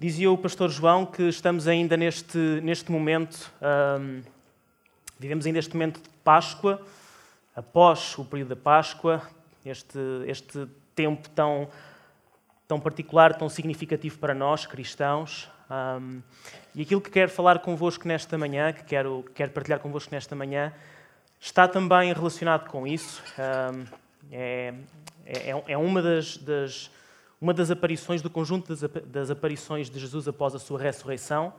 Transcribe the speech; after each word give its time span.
Dizia 0.00 0.30
o 0.30 0.38
pastor 0.38 0.70
João 0.70 1.04
que 1.04 1.24
estamos 1.24 1.66
ainda 1.66 1.96
neste, 1.96 2.38
neste 2.62 2.92
momento, 2.92 3.52
vivemos 5.18 5.44
ainda 5.44 5.58
este 5.58 5.74
momento 5.74 6.00
de 6.00 6.08
Páscoa, 6.22 6.80
após 7.56 8.16
o 8.16 8.24
período 8.24 8.50
da 8.50 8.56
Páscoa, 8.56 9.20
este, 9.66 9.98
este 10.28 10.68
tempo 10.94 11.28
tão, 11.30 11.68
tão 12.68 12.78
particular, 12.78 13.34
tão 13.34 13.48
significativo 13.48 14.20
para 14.20 14.32
nós, 14.34 14.66
cristãos. 14.66 15.50
E 16.76 16.82
aquilo 16.82 17.00
que 17.00 17.10
quero 17.10 17.32
falar 17.32 17.58
convosco 17.58 18.06
nesta 18.06 18.38
manhã, 18.38 18.72
que 18.72 18.84
quero, 18.84 19.24
quero 19.34 19.50
partilhar 19.50 19.80
convosco 19.80 20.14
nesta 20.14 20.36
manhã, 20.36 20.72
está 21.40 21.66
também 21.66 22.12
relacionado 22.12 22.70
com 22.70 22.86
isso. 22.86 23.20
É, 24.30 24.74
é, 25.26 25.62
é, 25.66 25.76
uma 25.76 26.00
das, 26.00 26.36
das 26.36 26.88
uma 27.40 27.54
das 27.54 27.70
aparições, 27.70 28.20
do 28.20 28.28
conjunto 28.28 28.74
das, 29.06 29.30
aparições 29.30 29.88
de 29.88 29.98
Jesus 29.98 30.26
após 30.26 30.54
a 30.54 30.58
sua 30.58 30.78
ressurreição, 30.80 31.52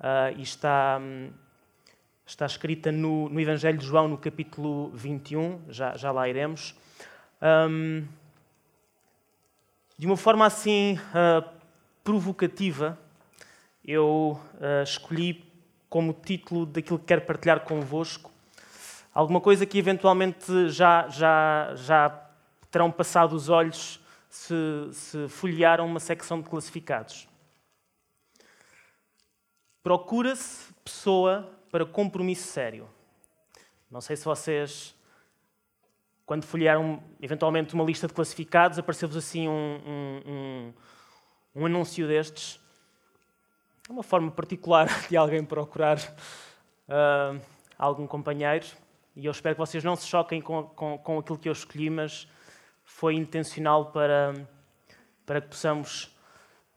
uh, 0.00 0.36
e 0.36 0.42
está, 0.42 0.98
um, 1.00 1.30
está 2.26 2.46
escrita 2.46 2.90
no, 2.90 3.28
no, 3.28 3.40
Evangelho 3.40 3.78
de 3.78 3.86
João, 3.86 4.08
no 4.08 4.18
capítulo 4.18 4.90
21, 4.90 5.60
já, 5.68 5.96
já 5.96 6.10
lá 6.10 6.28
iremos. 6.28 6.74
Um, 7.40 8.04
de 9.96 10.06
uma 10.06 10.16
forma 10.16 10.44
assim 10.44 10.98
uh, 10.98 11.48
provocativa, 12.02 12.98
eu 13.84 14.40
uh, 14.54 14.82
escolhi 14.82 15.44
como 15.88 16.12
título 16.12 16.66
daquilo 16.66 16.98
que 16.98 17.06
quero 17.06 17.22
partilhar 17.22 17.60
convosco 17.60 18.30
alguma 19.16 19.40
coisa 19.40 19.64
que 19.64 19.78
eventualmente 19.78 20.68
já, 20.68 21.08
já, 21.08 21.72
já 21.74 22.10
terão 22.70 22.92
passado 22.92 23.34
os 23.34 23.48
olhos 23.48 23.98
se, 24.36 24.54
se 24.92 25.28
folhearam 25.28 25.86
uma 25.86 25.98
secção 25.98 26.40
de 26.40 26.48
classificados. 26.48 27.26
Procura-se 29.82 30.72
pessoa 30.84 31.50
para 31.70 31.86
compromisso 31.86 32.46
sério. 32.48 32.88
Não 33.90 34.00
sei 34.00 34.16
se 34.16 34.24
vocês, 34.24 34.94
quando 36.26 36.44
folhearam 36.44 37.02
eventualmente 37.20 37.72
uma 37.72 37.84
lista 37.84 38.06
de 38.06 38.12
classificados, 38.12 38.78
apareceu-vos 38.78 39.16
assim 39.16 39.48
um, 39.48 39.52
um, 39.52 40.22
um, 40.26 40.74
um, 41.54 41.66
anúncio 41.66 42.06
destes. 42.06 42.60
É 43.88 43.92
uma 43.92 44.02
forma 44.02 44.30
particular 44.30 44.86
de 45.08 45.16
alguém 45.16 45.44
procurar 45.44 45.98
uh, 45.98 47.40
algum 47.78 48.06
companheiro. 48.06 48.66
E 49.14 49.24
eu 49.24 49.32
espero 49.32 49.54
que 49.54 49.60
vocês 49.60 49.82
não 49.82 49.96
se 49.96 50.06
choquem 50.06 50.42
com, 50.42 50.64
com, 50.64 50.98
com 50.98 51.18
aquilo 51.20 51.38
que 51.38 51.48
eu 51.48 51.52
escolhi, 51.54 51.88
mas 51.88 52.28
foi 52.86 53.14
intencional 53.16 53.86
para, 53.86 54.32
para 55.26 55.40
que 55.40 55.48
possamos 55.48 56.04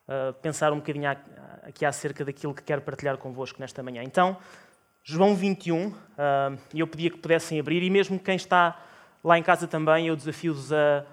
uh, 0.07 0.33
pensar 0.41 0.73
um 0.73 0.77
bocadinho 0.77 1.09
aqui 1.63 1.85
acerca 1.85 2.25
daquilo 2.25 2.53
que 2.53 2.63
quero 2.63 2.81
partilhar 2.81 3.17
convosco 3.17 3.61
nesta 3.61 3.81
manhã. 3.81 4.03
Então, 4.03 4.35
João 5.03 5.35
21, 5.35 5.87
uh, 5.87 5.95
ah, 6.17 6.57
eu 6.73 6.87
pedia 6.87 7.09
que 7.09 7.17
pudessem 7.17 7.59
abrir, 7.59 7.81
e 7.83 7.89
mesmo 7.89 8.19
quem 8.19 8.35
está 8.35 8.77
lá 9.23 9.37
em 9.37 9.43
casa 9.43 9.67
também, 9.67 10.07
eu 10.07 10.15
desafio-vos 10.15 10.73
a 10.73 11.05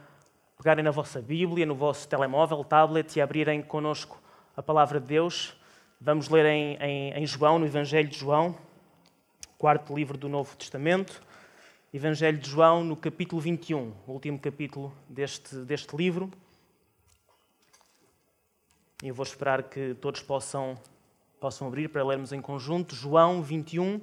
pegarem 0.56 0.82
na 0.82 0.90
vossa 0.90 1.20
Bíblia, 1.20 1.66
no 1.66 1.74
vosso 1.74 2.08
telemóvel, 2.08 2.64
tablet 2.64 3.16
e 3.16 3.20
abrirem 3.20 3.62
connosco 3.62 4.20
a 4.56 4.62
palavra 4.62 4.98
de 4.98 5.06
Deus. 5.06 5.54
Vamos 6.00 6.28
ler 6.28 6.46
em, 6.46 6.76
em, 6.76 7.12
em 7.12 7.26
João, 7.26 7.58
no 7.58 7.66
Evangelho 7.66 8.08
de 8.08 8.18
João, 8.18 8.56
quarto 9.58 9.94
livro 9.94 10.16
do 10.16 10.28
Novo 10.28 10.56
Testamento. 10.56 11.22
Evangelho 11.96 12.36
de 12.36 12.50
João, 12.50 12.84
no 12.84 12.94
capítulo 12.94 13.40
21, 13.40 13.90
o 14.06 14.12
último 14.12 14.38
capítulo 14.38 14.94
deste, 15.08 15.56
deste 15.60 15.96
livro. 15.96 16.30
Eu 19.02 19.14
vou 19.14 19.24
esperar 19.24 19.62
que 19.62 19.94
todos 19.94 20.20
possam, 20.20 20.78
possam 21.40 21.66
abrir 21.66 21.88
para 21.88 22.04
lermos 22.04 22.34
em 22.34 22.42
conjunto. 22.42 22.94
João 22.94 23.42
21, 23.42 23.98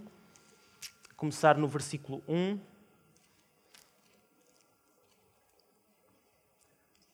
começar 1.16 1.56
no 1.56 1.68
versículo 1.68 2.24
1. 2.28 2.60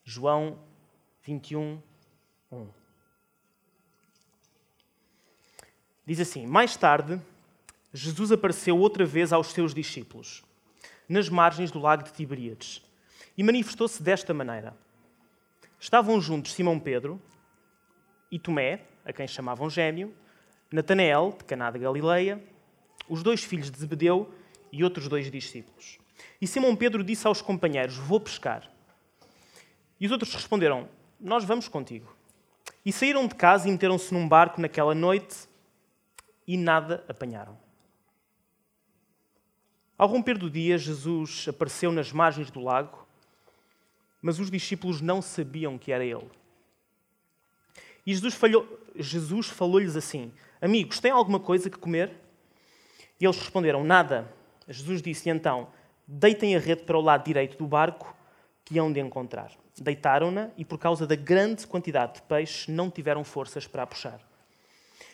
João 0.05 0.57
21, 1.23 1.83
1. 2.49 2.67
Diz 6.05 6.21
assim: 6.21 6.47
Mais 6.47 6.77
tarde, 6.77 7.21
Jesus 7.93 8.31
apareceu 8.31 8.77
outra 8.77 9.05
vez 9.05 9.33
aos 9.33 9.47
seus 9.47 9.73
discípulos 9.73 10.47
nas 11.09 11.27
margens 11.27 11.71
do 11.71 11.79
lago 11.79 12.03
de 12.03 12.13
Tiberíades. 12.13 12.85
E 13.35 13.41
manifestou-se 13.41 14.01
desta 14.01 14.33
maneira. 14.33 14.77
Estavam 15.79 16.21
juntos 16.21 16.53
Simão 16.53 16.79
Pedro 16.79 17.19
e 18.31 18.37
Tomé, 18.37 18.81
a 19.03 19.11
quem 19.11 19.27
chamavam 19.27 19.69
Gêmeo, 19.69 20.13
Natanael, 20.71 21.35
de 21.37 21.45
Caná 21.45 21.71
da 21.71 21.79
Galileia, 21.79 22.41
os 23.07 23.23
dois 23.23 23.43
filhos 23.43 23.71
de 23.71 23.79
Zebedeu 23.79 24.31
e 24.71 24.83
outros 24.83 25.07
dois 25.07 25.31
discípulos. 25.31 25.97
E 26.39 26.45
Simão 26.45 26.75
Pedro 26.75 27.03
disse 27.03 27.25
aos 27.25 27.41
companheiros: 27.41 27.97
Vou 27.97 28.19
pescar. 28.19 28.69
E 29.99 30.05
os 30.05 30.11
outros 30.11 30.33
responderam: 30.33 30.87
Nós 31.19 31.43
vamos 31.43 31.67
contigo. 31.67 32.15
E 32.85 32.93
saíram 32.93 33.27
de 33.27 33.35
casa 33.35 33.67
e 33.67 33.71
meteram-se 33.71 34.13
num 34.13 34.27
barco 34.27 34.61
naquela 34.61 34.93
noite 34.93 35.49
e 36.47 36.55
nada 36.55 37.03
apanharam. 37.07 37.57
Ao 39.99 40.07
romper 40.07 40.37
do 40.37 40.49
dia, 40.49 40.77
Jesus 40.77 41.45
apareceu 41.49 41.91
nas 41.91 42.13
margens 42.13 42.49
do 42.49 42.61
lago, 42.61 43.05
mas 44.21 44.39
os 44.39 44.49
discípulos 44.49 45.01
não 45.01 45.21
sabiam 45.21 45.77
que 45.77 45.91
era 45.91 46.05
ele. 46.05 46.31
E 48.05 48.13
Jesus, 48.13 48.39
Jesus 48.95 49.47
falou-lhes 49.47 49.97
assim: 49.97 50.31
Amigos, 50.61 51.01
têm 51.01 51.11
alguma 51.11 51.37
coisa 51.37 51.69
que 51.69 51.77
comer? 51.77 52.13
E 53.19 53.25
eles 53.25 53.37
responderam: 53.37 53.83
Nada. 53.83 54.33
Jesus 54.69 55.01
disse 55.01 55.29
então: 55.29 55.67
Deitem 56.07 56.55
a 56.55 56.59
rede 56.59 56.83
para 56.83 56.97
o 56.97 57.01
lado 57.01 57.25
direito 57.25 57.57
do 57.57 57.67
barco 57.67 58.15
que 58.63 58.79
hão 58.79 58.93
de 58.93 59.01
encontrar. 59.01 59.51
Deitaram-na 59.77 60.49
e, 60.55 60.63
por 60.63 60.77
causa 60.77 61.05
da 61.05 61.15
grande 61.15 61.67
quantidade 61.67 62.13
de 62.13 62.21
peixe, 62.21 62.71
não 62.71 62.89
tiveram 62.89 63.25
forças 63.25 63.67
para 63.67 63.83
a 63.83 63.87
puxar. 63.87 64.21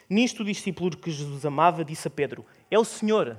Nisto, 0.08 0.44
o 0.44 0.46
discípulo 0.46 0.96
que 0.96 1.10
Jesus 1.10 1.44
amava 1.44 1.84
disse 1.84 2.08
a 2.08 2.12
Pedro: 2.12 2.46
É 2.70 2.78
o 2.78 2.86
Senhor. 2.86 3.36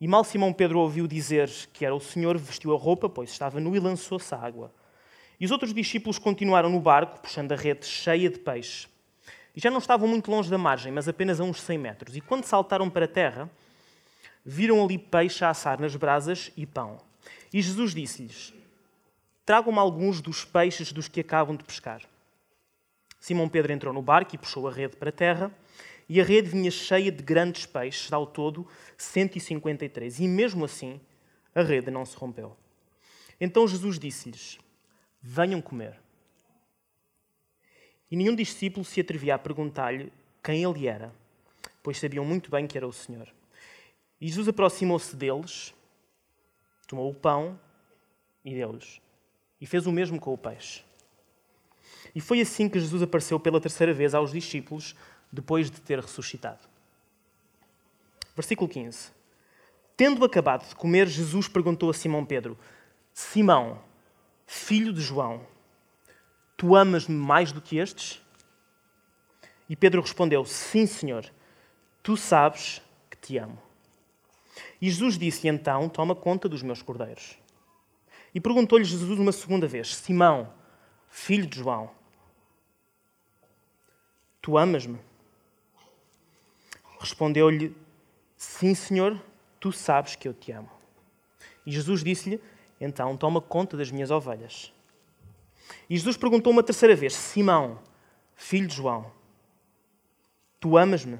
E 0.00 0.08
mal 0.08 0.24
Simão 0.24 0.50
Pedro 0.50 0.78
ouviu 0.78 1.06
dizer 1.06 1.50
que 1.74 1.84
era 1.84 1.94
o 1.94 2.00
Senhor, 2.00 2.38
vestiu 2.38 2.74
a 2.74 2.78
roupa, 2.78 3.06
pois 3.06 3.30
estava 3.30 3.60
nu, 3.60 3.76
e 3.76 3.78
lançou-se 3.78 4.34
à 4.34 4.38
água. 4.38 4.72
E 5.38 5.44
os 5.44 5.50
outros 5.50 5.74
discípulos 5.74 6.18
continuaram 6.18 6.70
no 6.70 6.80
barco, 6.80 7.20
puxando 7.20 7.52
a 7.52 7.56
rede 7.56 7.84
cheia 7.84 8.30
de 8.30 8.38
peixe. 8.38 8.88
E 9.54 9.60
já 9.60 9.70
não 9.70 9.78
estavam 9.78 10.08
muito 10.08 10.30
longe 10.30 10.50
da 10.50 10.56
margem, 10.56 10.90
mas 10.90 11.06
apenas 11.06 11.38
a 11.38 11.44
uns 11.44 11.60
100 11.60 11.78
metros. 11.78 12.16
E 12.16 12.20
quando 12.22 12.44
saltaram 12.44 12.88
para 12.88 13.04
a 13.04 13.08
terra, 13.08 13.50
viram 14.42 14.82
ali 14.82 14.96
peixe 14.96 15.44
a 15.44 15.50
assar 15.50 15.78
nas 15.78 15.94
brasas 15.94 16.50
e 16.56 16.64
pão. 16.64 16.98
E 17.52 17.60
Jesus 17.60 17.94
disse-lhes: 17.94 18.54
Tragam-me 19.44 19.78
alguns 19.78 20.22
dos 20.22 20.46
peixes 20.46 20.92
dos 20.92 21.08
que 21.08 21.20
acabam 21.20 21.56
de 21.56 21.64
pescar. 21.64 22.00
Simão 23.18 23.50
Pedro 23.50 23.70
entrou 23.70 23.92
no 23.92 24.00
barco 24.00 24.34
e 24.34 24.38
puxou 24.38 24.66
a 24.66 24.72
rede 24.72 24.96
para 24.96 25.10
a 25.10 25.12
terra 25.12 25.52
e 26.12 26.20
a 26.20 26.24
rede 26.24 26.48
vinha 26.48 26.72
cheia 26.72 27.12
de 27.12 27.22
grandes 27.22 27.66
peixes, 27.66 28.12
ao 28.12 28.26
todo 28.26 28.66
153. 28.98 30.18
E 30.18 30.26
mesmo 30.26 30.64
assim, 30.64 31.00
a 31.54 31.62
rede 31.62 31.88
não 31.88 32.04
se 32.04 32.16
rompeu. 32.16 32.56
Então 33.40 33.68
Jesus 33.68 33.96
disse-lhes: 33.96 34.58
Venham 35.22 35.62
comer. 35.62 36.00
E 38.10 38.16
nenhum 38.16 38.34
discípulo 38.34 38.84
se 38.84 39.00
atrevia 39.00 39.36
a 39.36 39.38
perguntar-lhe 39.38 40.12
quem 40.42 40.64
ele 40.64 40.88
era, 40.88 41.14
pois 41.80 42.00
sabiam 42.00 42.24
muito 42.24 42.50
bem 42.50 42.66
que 42.66 42.76
era 42.76 42.88
o 42.88 42.92
Senhor. 42.92 43.32
E 44.20 44.26
Jesus 44.26 44.48
aproximou-se 44.48 45.14
deles, 45.14 45.72
tomou 46.88 47.08
o 47.08 47.14
pão 47.14 47.56
e 48.44 48.52
deu-lhes, 48.52 49.00
e 49.60 49.64
fez 49.64 49.86
o 49.86 49.92
mesmo 49.92 50.18
com 50.18 50.34
o 50.34 50.38
peixe. 50.38 50.82
E 52.12 52.20
foi 52.20 52.40
assim 52.40 52.68
que 52.68 52.80
Jesus 52.80 53.00
apareceu 53.00 53.38
pela 53.38 53.60
terceira 53.60 53.94
vez 53.94 54.12
aos 54.12 54.32
discípulos 54.32 54.96
depois 55.32 55.70
de 55.70 55.80
ter 55.80 56.00
ressuscitado. 56.00 56.60
Versículo 58.34 58.68
15. 58.68 59.10
Tendo 59.96 60.24
acabado 60.24 60.68
de 60.68 60.74
comer, 60.74 61.06
Jesus 61.06 61.46
perguntou 61.46 61.90
a 61.90 61.94
Simão 61.94 62.24
Pedro: 62.24 62.58
Simão, 63.12 63.82
filho 64.46 64.92
de 64.92 65.00
João, 65.00 65.46
tu 66.56 66.74
amas-me 66.74 67.14
mais 67.14 67.52
do 67.52 67.60
que 67.60 67.76
estes? 67.76 68.22
E 69.68 69.76
Pedro 69.76 70.00
respondeu: 70.00 70.44
Sim, 70.44 70.86
Senhor, 70.86 71.30
tu 72.02 72.16
sabes 72.16 72.80
que 73.10 73.16
te 73.16 73.36
amo. 73.36 73.60
E 74.80 74.88
Jesus 74.90 75.18
disse: 75.18 75.48
Então, 75.48 75.88
toma 75.88 76.14
conta 76.14 76.48
dos 76.48 76.62
meus 76.62 76.82
cordeiros. 76.82 77.38
E 78.34 78.40
perguntou-lhe 78.40 78.84
Jesus 78.84 79.18
uma 79.18 79.32
segunda 79.32 79.66
vez: 79.66 79.94
Simão, 79.96 80.52
filho 81.08 81.46
de 81.46 81.58
João, 81.58 81.90
tu 84.40 84.56
amas-me? 84.56 84.98
Respondeu-lhe: 87.00 87.74
Sim, 88.36 88.74
Senhor, 88.74 89.18
tu 89.58 89.72
sabes 89.72 90.14
que 90.14 90.28
eu 90.28 90.34
te 90.34 90.52
amo. 90.52 90.70
E 91.64 91.72
Jesus 91.72 92.04
disse-lhe: 92.04 92.38
Então 92.78 93.16
toma 93.16 93.40
conta 93.40 93.74
das 93.74 93.90
minhas 93.90 94.10
ovelhas. 94.10 94.70
E 95.88 95.96
Jesus 95.96 96.18
perguntou 96.18 96.52
uma 96.52 96.62
terceira 96.62 96.94
vez: 96.94 97.14
Simão, 97.14 97.80
filho 98.34 98.66
de 98.66 98.76
João, 98.76 99.10
tu 100.60 100.76
amas-me? 100.76 101.18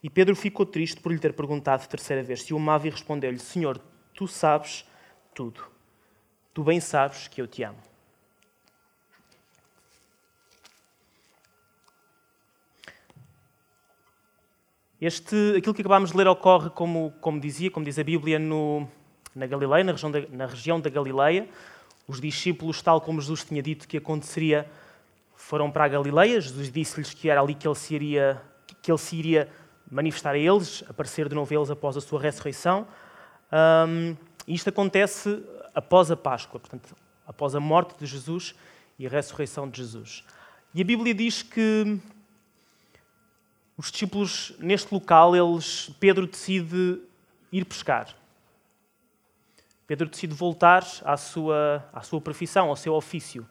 E 0.00 0.08
Pedro 0.08 0.36
ficou 0.36 0.64
triste 0.64 1.00
por 1.00 1.12
lhe 1.12 1.18
ter 1.18 1.32
perguntado 1.32 1.86
terceira 1.88 2.22
vez 2.22 2.42
se 2.42 2.54
o 2.54 2.56
amava 2.56 2.86
e 2.86 2.90
respondeu-lhe: 2.90 3.40
Senhor, 3.40 3.78
tu 4.14 4.28
sabes 4.28 4.88
tudo. 5.34 5.60
Tu 6.54 6.62
bem 6.62 6.78
sabes 6.78 7.26
que 7.26 7.42
eu 7.42 7.48
te 7.48 7.64
amo. 7.64 7.89
Este, 15.00 15.54
aquilo 15.56 15.74
que 15.74 15.80
acabámos 15.80 16.10
de 16.10 16.16
ler 16.16 16.28
ocorre, 16.28 16.68
como, 16.70 17.12
como 17.20 17.40
dizia, 17.40 17.70
como 17.70 17.86
diz 17.86 17.98
a 17.98 18.04
Bíblia, 18.04 18.38
no, 18.38 18.86
na 19.34 19.46
Galileia, 19.46 19.82
na 19.82 19.92
região, 19.92 20.10
da, 20.10 20.20
na 20.30 20.46
região 20.46 20.80
da 20.80 20.90
Galileia. 20.90 21.48
Os 22.06 22.20
discípulos, 22.20 22.82
tal 22.82 23.00
como 23.00 23.20
Jesus 23.20 23.44
tinha 23.44 23.62
dito 23.62 23.88
que 23.88 23.96
aconteceria, 23.96 24.70
foram 25.34 25.70
para 25.70 25.84
a 25.84 25.88
Galileia. 25.88 26.40
Jesus 26.40 26.70
disse-lhes 26.70 27.14
que 27.14 27.30
era 27.30 27.40
ali 27.40 27.54
que 27.54 27.66
ele 27.66 27.74
se 27.74 27.94
iria, 27.94 28.42
que 28.82 28.90
ele 28.90 28.98
se 28.98 29.16
iria 29.16 29.48
manifestar 29.90 30.34
a 30.34 30.38
eles, 30.38 30.84
aparecer 30.88 31.28
de 31.28 31.34
novo 31.34 31.52
a 31.52 31.56
eles 31.56 31.70
após 31.70 31.96
a 31.96 32.00
sua 32.00 32.20
ressurreição. 32.20 32.86
Um, 33.88 34.14
isto 34.46 34.68
acontece 34.68 35.42
após 35.74 36.10
a 36.10 36.16
Páscoa, 36.16 36.60
portanto, 36.60 36.94
após 37.26 37.54
a 37.54 37.60
morte 37.60 37.98
de 37.98 38.06
Jesus 38.06 38.54
e 38.98 39.06
a 39.06 39.10
ressurreição 39.10 39.68
de 39.68 39.78
Jesus. 39.78 40.24
E 40.74 40.82
a 40.82 40.84
Bíblia 40.84 41.14
diz 41.14 41.42
que 41.42 41.98
os 43.80 43.90
discípulos, 43.90 44.52
neste 44.58 44.92
local, 44.92 45.34
eles, 45.34 45.90
Pedro 45.98 46.26
decide 46.26 47.00
ir 47.50 47.64
pescar. 47.64 48.14
Pedro 49.86 50.06
decide 50.06 50.34
voltar 50.34 50.86
à 51.02 51.16
sua, 51.16 51.88
à 51.90 52.02
sua 52.02 52.20
profissão, 52.20 52.68
ao 52.68 52.76
seu 52.76 52.92
ofício. 52.92 53.48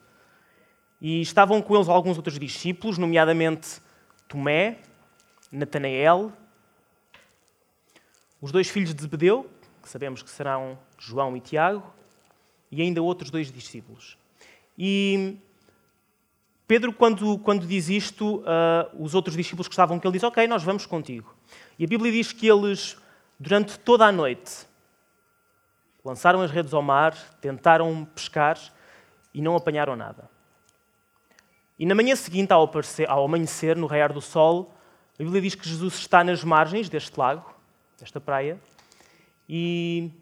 E 1.00 1.20
estavam 1.20 1.60
com 1.60 1.74
eles 1.74 1.88
alguns 1.88 2.16
outros 2.16 2.38
discípulos, 2.38 2.96
nomeadamente 2.96 3.80
Tomé, 4.28 4.78
Natanael, 5.50 6.32
os 8.40 8.52
dois 8.52 8.68
filhos 8.68 8.94
de 8.94 9.02
Zebedeu, 9.02 9.50
que 9.82 9.88
sabemos 9.88 10.22
que 10.22 10.30
serão 10.30 10.78
João 10.96 11.36
e 11.36 11.40
Tiago, 11.40 11.92
e 12.70 12.80
ainda 12.80 13.02
outros 13.02 13.32
dois 13.32 13.50
discípulos. 13.50 14.16
E 14.78 15.38
Pedro, 16.70 16.92
quando, 16.92 17.36
quando 17.40 17.66
diz 17.66 17.88
isto, 17.88 18.36
uh, 18.36 19.02
os 19.02 19.12
outros 19.12 19.36
discípulos 19.36 19.66
que 19.66 19.72
estavam 19.72 19.98
com 19.98 20.06
ele 20.06 20.12
dizem: 20.12 20.28
Ok, 20.28 20.46
nós 20.46 20.62
vamos 20.62 20.86
contigo. 20.86 21.34
E 21.76 21.84
a 21.84 21.88
Bíblia 21.88 22.12
diz 22.12 22.32
que 22.32 22.46
eles, 22.46 22.96
durante 23.40 23.76
toda 23.76 24.06
a 24.06 24.12
noite, 24.12 24.68
lançaram 26.04 26.40
as 26.40 26.52
redes 26.52 26.72
ao 26.72 26.80
mar, 26.80 27.12
tentaram 27.40 28.04
pescar 28.14 28.56
e 29.34 29.42
não 29.42 29.56
apanharam 29.56 29.96
nada. 29.96 30.30
E 31.76 31.84
na 31.84 31.92
manhã 31.92 32.14
seguinte, 32.14 32.52
ao, 32.52 32.62
aparecer, 32.62 33.10
ao 33.10 33.24
amanhecer, 33.24 33.76
no 33.76 33.88
raiar 33.88 34.12
do 34.12 34.20
sol, 34.20 34.72
a 35.18 35.24
Bíblia 35.24 35.42
diz 35.42 35.56
que 35.56 35.68
Jesus 35.68 35.94
está 35.94 36.22
nas 36.22 36.44
margens 36.44 36.88
deste 36.88 37.18
lago, 37.18 37.52
desta 37.98 38.20
praia, 38.20 38.60
e 39.48 40.12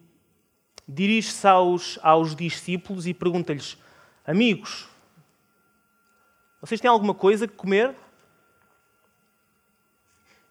dirige-se 0.88 1.46
aos, 1.46 1.98
aos 2.02 2.34
discípulos 2.34 3.06
e 3.06 3.12
pergunta-lhes: 3.12 3.76
Amigos, 4.26 4.88
vocês 6.60 6.80
têm 6.80 6.90
alguma 6.90 7.14
coisa 7.14 7.46
que 7.46 7.54
comer? 7.54 7.94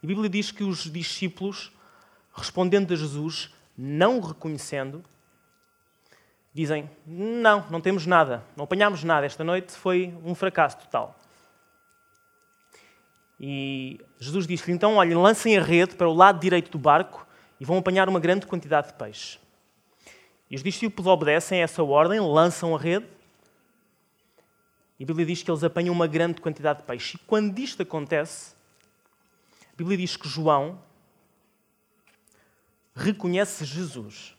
A 0.02 0.08
Bíblia 0.08 0.30
diz 0.30 0.52
que 0.52 0.64
os 0.64 0.90
discípulos, 0.92 1.72
respondendo 2.34 2.94
a 2.94 2.96
Jesus, 2.96 3.54
não 3.78 4.20
o 4.20 4.22
reconhecendo, 4.22 5.04
dizem: 6.54 6.90
Não, 7.06 7.66
não 7.70 7.82
temos 7.82 8.06
nada, 8.06 8.44
não 8.56 8.64
apanhámos 8.64 9.04
nada. 9.04 9.26
Esta 9.26 9.44
noite 9.44 9.74
foi 9.74 10.18
um 10.24 10.34
fracasso 10.34 10.78
total. 10.78 11.20
E 13.40 14.00
Jesus 14.18 14.48
disse-lhe: 14.48 14.74
Então, 14.74 14.96
olhem, 14.96 15.16
lancem 15.16 15.58
a 15.58 15.62
rede 15.62 15.96
para 15.96 16.08
o 16.08 16.14
lado 16.14 16.40
direito 16.40 16.72
do 16.72 16.80
barco 16.80 17.28
e 17.60 17.66
vão 17.66 17.78
apanhar 17.78 18.08
uma 18.08 18.20
grande 18.20 18.48
quantidade 18.48 18.88
de 18.88 18.94
peixe. 18.94 19.40
E 20.50 20.56
os 20.56 20.64
discípulos 20.64 21.08
obedecem 21.08 21.60
a 21.60 21.64
essa 21.64 21.84
ordem, 21.84 22.20
lançam 22.20 22.74
a 22.74 22.80
rede 22.80 23.17
e 25.00 25.04
a 25.04 25.08
Bíblia 25.08 25.26
diz 25.26 25.44
que 25.44 25.52
eles 25.52 25.64
apanham 25.64 25.94
uma 25.94 26.08
grande 26.08 26.42
quantidade 26.42 26.80
de 26.80 26.86
peixe. 26.86 27.18
E 27.18 27.20
quando 27.20 27.58
isto 27.60 27.84
acontece, 27.84 28.56
a 29.74 29.78
Bíblia 29.78 29.98
diz 29.98 30.18
que 30.18 30.28
João 30.28 30.82
reconhece 32.96 33.64
Jesus. 33.64 34.36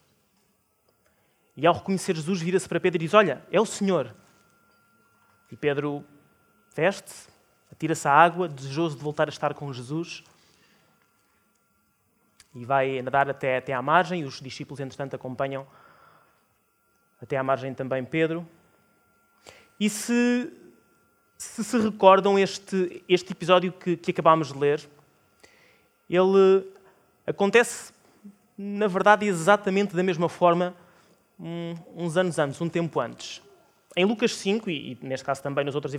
E 1.57 1.67
ao 1.67 1.75
reconhecer 1.75 2.17
Jesus, 2.17 2.41
vira-se 2.41 2.69
para 2.69 2.81
Pedro 2.81 2.99
e 2.99 3.07
diz: 3.07 3.15
Olha, 3.15 3.45
é 3.51 3.61
o 3.61 3.67
Senhor. 3.67 4.15
E 5.51 5.57
Pedro 5.57 6.05
veste-se, 6.75 7.29
atira-se 7.73 8.07
à 8.07 8.13
água, 8.13 8.49
desejoso 8.49 8.97
de 8.97 9.03
voltar 9.03 9.29
a 9.29 9.31
estar 9.31 9.55
com 9.55 9.73
Jesus. 9.73 10.25
E 12.55 12.65
vai 12.65 13.01
nadar 13.03 13.31
até, 13.31 13.59
até 13.59 13.73
à 13.73 13.81
margem, 13.81 14.23
e 14.23 14.25
os 14.25 14.41
discípulos, 14.41 14.81
entretanto, 14.81 15.15
acompanham 15.15 15.67
até 17.21 17.37
à 17.37 17.43
margem 17.43 17.73
também 17.75 18.05
Pedro. 18.05 18.47
E 19.79 19.89
se 19.89 20.53
se, 21.39 21.63
se 21.63 21.79
recordam 21.79 22.37
este, 22.37 23.03
este 23.09 23.33
episódio 23.33 23.73
que, 23.73 23.97
que 23.97 24.11
acabámos 24.11 24.53
de 24.53 24.59
ler, 24.59 24.81
ele 26.11 26.67
acontece, 27.25 27.93
na 28.57 28.89
verdade, 28.89 29.27
exatamente 29.27 29.95
da 29.95 30.03
mesma 30.03 30.29
forma 30.29 30.75
um, 31.39 31.77
uns 31.97 32.17
anos 32.17 32.39
antes, 32.39 32.61
um 32.61 32.69
tempo 32.69 32.99
antes. 32.99 33.41
Em 33.97 34.05
Lucas 34.05 34.35
5, 34.35 34.69
e, 34.69 34.93
e 34.93 34.99
neste 35.07 35.25
caso 35.25 35.41
também 35.43 35.65
nos 35.65 35.77
outros 35.77 35.95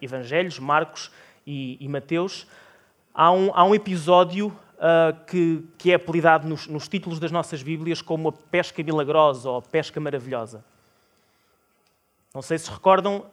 evangelhos, 0.00 0.58
Marcos 0.58 1.10
e, 1.46 1.78
e 1.80 1.88
Mateus, 1.88 2.46
há 3.14 3.32
um, 3.32 3.50
há 3.54 3.64
um 3.64 3.74
episódio 3.74 4.48
uh, 4.48 5.24
que, 5.26 5.64
que 5.78 5.90
é 5.90 5.94
apelidado 5.94 6.46
nos, 6.46 6.66
nos 6.66 6.86
títulos 6.86 7.18
das 7.18 7.32
nossas 7.32 7.62
Bíblias 7.62 8.02
como 8.02 8.28
a 8.28 8.32
pesca 8.32 8.82
milagrosa 8.82 9.48
ou 9.48 9.56
a 9.56 9.62
pesca 9.62 9.98
maravilhosa. 9.98 10.62
Não 12.34 12.40
sei 12.40 12.56
se 12.56 12.70
recordam, 12.70 13.26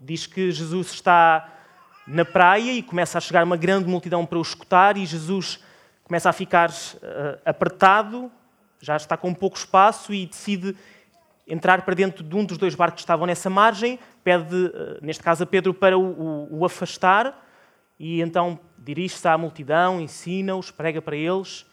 diz 0.00 0.26
que 0.26 0.50
Jesus 0.50 0.92
está 0.92 1.52
na 2.06 2.24
praia 2.24 2.72
e 2.72 2.82
começa 2.82 3.18
a 3.18 3.20
chegar 3.20 3.44
uma 3.44 3.58
grande 3.58 3.86
multidão 3.86 4.24
para 4.24 4.38
o 4.38 4.42
escutar 4.42 4.96
e 4.96 5.04
Jesus 5.04 5.62
começa 6.02 6.30
a 6.30 6.32
ficar 6.32 6.70
uh, 6.70 7.38
apertado, 7.44 8.32
já 8.80 8.96
está 8.96 9.18
com 9.18 9.34
pouco 9.34 9.58
espaço 9.58 10.14
e 10.14 10.24
decide 10.24 10.74
entrar 11.46 11.82
para 11.82 11.94
dentro 11.94 12.24
de 12.24 12.34
um 12.34 12.42
dos 12.42 12.56
dois 12.56 12.74
barcos 12.74 12.96
que 12.96 13.04
estavam 13.04 13.26
nessa 13.26 13.50
margem, 13.50 13.98
pede, 14.24 14.54
uh, 14.54 14.98
neste 15.02 15.22
caso 15.22 15.44
a 15.44 15.46
Pedro, 15.46 15.74
para 15.74 15.98
o, 15.98 16.02
o, 16.02 16.60
o 16.60 16.64
afastar 16.64 17.46
e 17.98 18.22
então 18.22 18.58
dirige-se 18.78 19.28
à 19.28 19.36
multidão, 19.36 20.00
ensina-os, 20.00 20.70
prega 20.70 21.02
para 21.02 21.16
eles. 21.16 21.66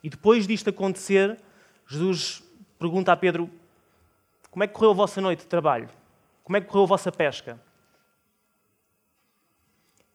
E 0.00 0.08
depois 0.08 0.46
disto 0.46 0.70
acontecer, 0.70 1.36
Jesus 1.88 2.40
pergunta 2.78 3.10
a 3.10 3.16
Pedro: 3.16 3.50
Como 4.58 4.64
é 4.64 4.66
que 4.66 4.74
correu 4.74 4.90
a 4.90 4.94
vossa 4.94 5.20
noite 5.20 5.42
de 5.42 5.46
trabalho? 5.46 5.88
Como 6.42 6.56
é 6.56 6.60
que 6.60 6.66
correu 6.66 6.82
a 6.82 6.86
vossa 6.88 7.12
pesca? 7.12 7.60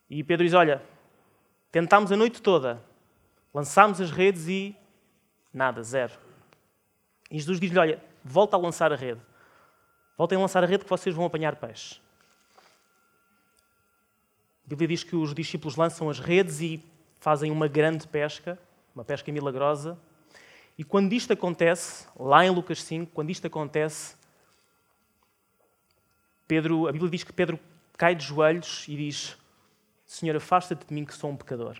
E 0.10 0.22
Pedro 0.22 0.44
diz: 0.44 0.54
Olha, 0.54 0.84
tentámos 1.72 2.12
a 2.12 2.18
noite 2.18 2.42
toda, 2.42 2.84
lançámos 3.54 4.02
as 4.02 4.12
redes 4.12 4.50
e 4.50 4.76
nada, 5.54 5.82
zero. 5.82 6.12
E 7.32 7.40
Jesus 7.40 7.58
diz-lhe: 7.58 7.80
Olha, 7.80 8.04
volta 8.22 8.58
a 8.58 8.60
lançar 8.60 8.92
a 8.92 8.98
rede. 8.98 9.22
Voltem 10.18 10.38
a 10.38 10.42
lançar 10.42 10.62
a 10.62 10.68
rede 10.68 10.84
que 10.84 10.90
vocês 10.90 11.16
vão 11.16 11.24
apanhar 11.24 11.56
peixe. 11.56 12.02
A 14.66 14.68
Bíblia 14.68 14.90
diz 14.90 15.06
que 15.06 15.16
os 15.16 15.34
discípulos 15.34 15.78
lançam 15.78 16.10
as 16.10 16.20
redes 16.20 16.60
e 16.60 16.84
fazem 17.18 17.50
uma 17.50 17.70
grande 17.70 18.06
pesca, 18.10 18.60
uma 18.94 19.06
pesca 19.06 19.32
milagrosa. 19.32 19.98
E 20.78 20.84
quando 20.84 21.14
isto 21.14 21.32
acontece, 21.32 22.10
lá 22.20 22.46
em 22.46 22.50
Lucas 22.50 22.84
5, 22.84 23.10
quando 23.14 23.30
isto 23.30 23.48
acontece, 23.48 24.22
Pedro, 26.48 26.88
a 26.88 26.92
Bíblia 26.92 27.12
diz 27.12 27.24
que 27.24 27.34
Pedro 27.34 27.60
cai 27.98 28.16
de 28.16 28.24
joelhos 28.24 28.86
e 28.88 28.96
diz: 28.96 29.38
Senhor, 30.06 30.36
afasta-te 30.36 30.86
de 30.86 30.94
mim 30.94 31.06
que 31.06 31.14
sou 31.14 31.30
um 31.30 31.36
pecador. 31.38 31.78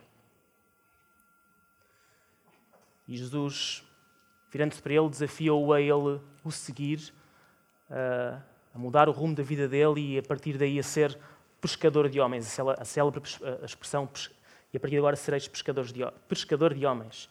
E 3.08 3.18
Jesus, 3.18 3.84
virando-se 4.50 4.82
para 4.82 4.94
ele, 4.94 5.10
desafia-o 5.10 5.74
a 5.74 5.82
ele 5.82 6.22
o 6.44 6.52
seguir, 6.52 7.14
a 7.90 8.80
mudar 8.80 9.10
o 9.10 9.12
rumo 9.12 9.36
da 9.36 9.44
vida 9.44 9.68
dele 9.68 10.16
e 10.16 10.20
a 10.20 10.24
partir 10.24 10.58
daí 10.58 10.80
a 10.80 10.84
ser 10.84 11.18
pescador 11.60 12.10
de 12.10 12.20
homens, 12.20 12.60
a 12.60 12.86
célebre 12.86 13.22
a 13.62 13.66
expressão, 13.66 14.10
e 14.74 14.78
a 14.78 14.80
partir 14.80 14.96
de 14.96 14.98
agora 14.98 15.16
sereis 15.16 15.48
pescadores 15.48 15.94
de, 15.94 16.02
pescador 16.28 16.74
de 16.74 16.86
homens. 16.86 17.30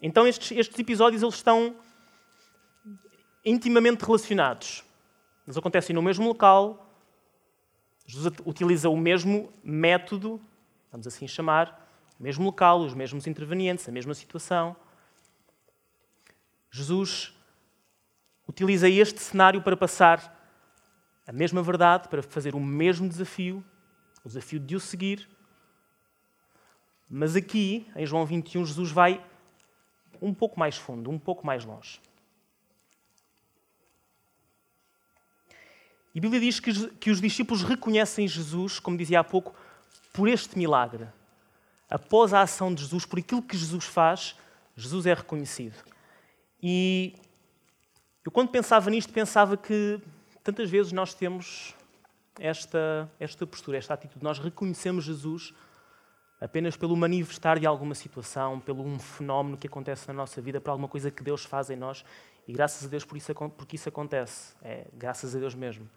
então 0.00 0.26
estes, 0.26 0.56
estes 0.56 0.78
episódios 0.78 1.22
eles 1.22 1.34
estão 1.34 1.76
intimamente 3.44 4.04
relacionados. 4.04 4.84
Eles 5.50 5.58
acontecem 5.58 5.92
no 5.92 6.00
mesmo 6.00 6.28
local, 6.28 6.94
Jesus 8.06 8.32
utiliza 8.44 8.88
o 8.88 8.96
mesmo 8.96 9.52
método, 9.64 10.40
vamos 10.92 11.08
assim 11.08 11.26
chamar, 11.26 11.90
o 12.20 12.22
mesmo 12.22 12.44
local, 12.44 12.78
os 12.78 12.94
mesmos 12.94 13.26
intervenientes, 13.26 13.88
a 13.88 13.90
mesma 13.90 14.14
situação. 14.14 14.76
Jesus 16.70 17.34
utiliza 18.46 18.88
este 18.88 19.20
cenário 19.20 19.60
para 19.60 19.76
passar 19.76 20.40
a 21.26 21.32
mesma 21.32 21.64
verdade, 21.64 22.08
para 22.08 22.22
fazer 22.22 22.54
o 22.54 22.60
mesmo 22.60 23.08
desafio 23.08 23.64
o 24.24 24.28
desafio 24.28 24.60
de 24.60 24.76
o 24.76 24.80
seguir. 24.80 25.28
Mas 27.08 27.34
aqui, 27.34 27.90
em 27.96 28.06
João 28.06 28.24
21, 28.24 28.64
Jesus 28.64 28.92
vai 28.92 29.20
um 30.22 30.32
pouco 30.32 30.60
mais 30.60 30.76
fundo, 30.76 31.10
um 31.10 31.18
pouco 31.18 31.44
mais 31.44 31.64
longe. 31.64 32.00
E 36.14 36.18
a 36.18 36.22
Bíblia 36.22 36.40
diz 36.40 36.58
que, 36.58 36.88
que 36.96 37.10
os 37.10 37.20
discípulos 37.20 37.62
reconhecem 37.62 38.26
Jesus, 38.26 38.78
como 38.78 38.96
dizia 38.96 39.20
há 39.20 39.24
pouco, 39.24 39.54
por 40.12 40.28
este 40.28 40.58
milagre. 40.58 41.06
Após 41.88 42.32
a 42.32 42.42
ação 42.42 42.74
de 42.74 42.82
Jesus, 42.82 43.04
por 43.04 43.18
aquilo 43.18 43.42
que 43.42 43.56
Jesus 43.56 43.84
faz, 43.84 44.36
Jesus 44.76 45.06
é 45.06 45.14
reconhecido. 45.14 45.76
E 46.62 47.14
eu, 48.24 48.30
quando 48.30 48.50
pensava 48.50 48.90
nisto, 48.90 49.12
pensava 49.12 49.56
que 49.56 50.00
tantas 50.42 50.68
vezes 50.70 50.92
nós 50.92 51.14
temos 51.14 51.74
esta, 52.38 53.10
esta 53.18 53.46
postura, 53.46 53.78
esta 53.78 53.94
atitude. 53.94 54.24
Nós 54.24 54.38
reconhecemos 54.38 55.04
Jesus 55.04 55.54
apenas 56.40 56.76
pelo 56.76 56.96
manifestar 56.96 57.58
de 57.58 57.66
alguma 57.66 57.94
situação, 57.94 58.58
pelo 58.58 58.82
um 58.82 58.98
fenómeno 58.98 59.58
que 59.58 59.66
acontece 59.66 60.08
na 60.08 60.14
nossa 60.14 60.40
vida, 60.40 60.60
por 60.60 60.70
alguma 60.70 60.88
coisa 60.88 61.10
que 61.10 61.22
Deus 61.22 61.44
faz 61.44 61.70
em 61.70 61.76
nós. 61.76 62.04
E 62.48 62.52
graças 62.52 62.86
a 62.86 62.88
Deus 62.88 63.04
por 63.04 63.16
isso, 63.16 63.34
porque 63.56 63.76
isso 63.76 63.88
acontece. 63.88 64.54
É 64.62 64.86
graças 64.94 65.36
a 65.36 65.38
Deus 65.38 65.54
mesmo. 65.54 65.88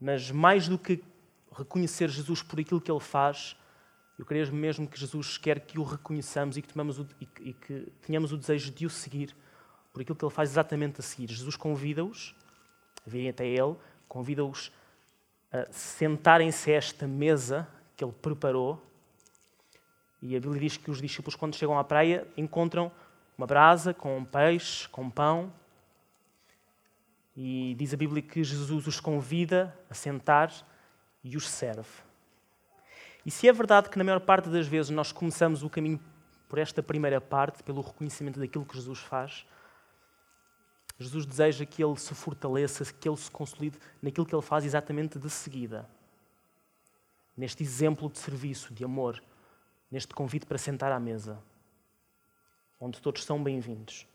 Mas 0.00 0.30
mais 0.30 0.68
do 0.68 0.78
que 0.78 1.02
reconhecer 1.56 2.08
Jesus 2.08 2.42
por 2.42 2.60
aquilo 2.60 2.80
que 2.80 2.90
Ele 2.90 3.00
faz, 3.00 3.56
eu 4.18 4.24
creio 4.24 4.52
mesmo 4.52 4.86
que 4.86 4.98
Jesus 4.98 5.38
quer 5.38 5.60
que 5.60 5.78
o 5.78 5.82
reconheçamos 5.82 6.56
e 6.56 6.62
que, 6.62 6.68
tomamos 6.68 6.98
o, 6.98 7.06
e, 7.20 7.28
e 7.40 7.52
que 7.52 7.92
tenhamos 8.02 8.32
o 8.32 8.36
desejo 8.36 8.70
de 8.70 8.86
o 8.86 8.90
seguir 8.90 9.34
por 9.92 10.02
aquilo 10.02 10.16
que 10.16 10.24
Ele 10.24 10.32
faz 10.32 10.50
exatamente 10.50 11.00
a 11.00 11.02
seguir. 11.02 11.30
Jesus 11.30 11.56
convida-os 11.56 12.34
a 13.06 13.10
virem 13.10 13.28
até 13.28 13.46
Ele, 13.46 13.76
convida-os 14.08 14.72
a 15.52 15.66
sentarem-se 15.72 16.70
a 16.70 16.74
esta 16.74 17.06
mesa 17.06 17.68
que 17.96 18.04
Ele 18.04 18.12
preparou. 18.12 18.82
E 20.20 20.36
a 20.36 20.40
Bíblia 20.40 20.60
diz 20.60 20.76
que 20.76 20.90
os 20.90 21.00
discípulos, 21.00 21.36
quando 21.36 21.54
chegam 21.54 21.78
à 21.78 21.84
praia, 21.84 22.26
encontram 22.36 22.90
uma 23.36 23.46
brasa 23.46 23.92
com 23.92 24.16
um 24.16 24.24
peixe, 24.24 24.88
com 24.88 25.10
pão, 25.10 25.52
e 27.36 27.74
diz 27.74 27.92
a 27.92 27.96
Bíblia 27.96 28.22
que 28.22 28.42
Jesus 28.42 28.86
os 28.86 28.98
convida 28.98 29.76
a 29.90 29.94
sentar 29.94 30.50
e 31.22 31.36
os 31.36 31.48
serve. 31.48 32.06
E 33.24 33.30
se 33.30 33.46
é 33.46 33.52
verdade 33.52 33.90
que 33.90 33.98
na 33.98 34.04
maior 34.04 34.20
parte 34.20 34.48
das 34.48 34.66
vezes 34.66 34.90
nós 34.90 35.12
começamos 35.12 35.62
o 35.62 35.68
caminho 35.68 36.00
por 36.48 36.58
esta 36.58 36.82
primeira 36.82 37.20
parte, 37.20 37.62
pelo 37.62 37.82
reconhecimento 37.82 38.40
daquilo 38.40 38.64
que 38.64 38.76
Jesus 38.76 39.00
faz, 39.00 39.44
Jesus 40.98 41.26
deseja 41.26 41.66
que 41.66 41.84
ele 41.84 41.96
se 41.96 42.14
fortaleça, 42.14 42.84
que 42.92 43.08
ele 43.08 43.16
se 43.18 43.30
consolide 43.30 43.78
naquilo 44.00 44.24
que 44.24 44.34
ele 44.34 44.42
faz 44.42 44.64
exatamente 44.64 45.18
de 45.18 45.28
seguida. 45.28 45.86
Neste 47.36 47.62
exemplo 47.62 48.08
de 48.08 48.18
serviço, 48.18 48.72
de 48.72 48.82
amor, 48.82 49.22
neste 49.90 50.14
convite 50.14 50.46
para 50.46 50.56
sentar 50.56 50.90
à 50.90 50.98
mesa, 50.98 51.38
onde 52.80 53.00
todos 53.00 53.24
são 53.24 53.42
bem-vindos. 53.42 54.06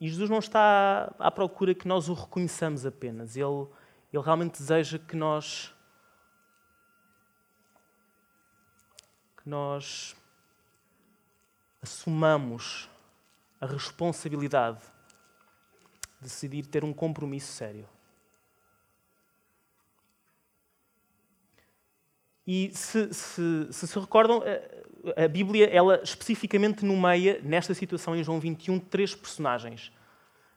E 0.00 0.08
Jesus 0.08 0.28
não 0.28 0.38
está 0.38 1.14
à 1.18 1.30
procura 1.30 1.74
que 1.74 1.86
nós 1.86 2.08
o 2.08 2.14
reconheçamos 2.14 2.84
apenas. 2.84 3.36
Ele, 3.36 3.66
ele 4.12 4.22
realmente 4.22 4.58
deseja 4.58 4.98
que 4.98 5.16
nós. 5.16 5.72
que 9.36 9.48
nós 9.48 10.16
assumamos 11.82 12.88
a 13.60 13.66
responsabilidade 13.66 14.80
de 16.18 16.22
decidir 16.22 16.66
ter 16.66 16.82
um 16.82 16.94
compromisso 16.94 17.52
sério. 17.52 17.86
E 22.46 22.70
se 22.74 23.12
se, 23.12 23.68
se 23.70 23.86
se, 23.86 23.98
recordam, 23.98 24.42
a 25.16 25.28
Bíblia, 25.28 25.66
ela 25.66 26.00
especificamente 26.02 26.84
nomeia, 26.84 27.40
nesta 27.42 27.74
situação 27.74 28.14
em 28.14 28.22
João 28.22 28.40
21, 28.40 28.78
três 28.78 29.14
personagens. 29.14 29.92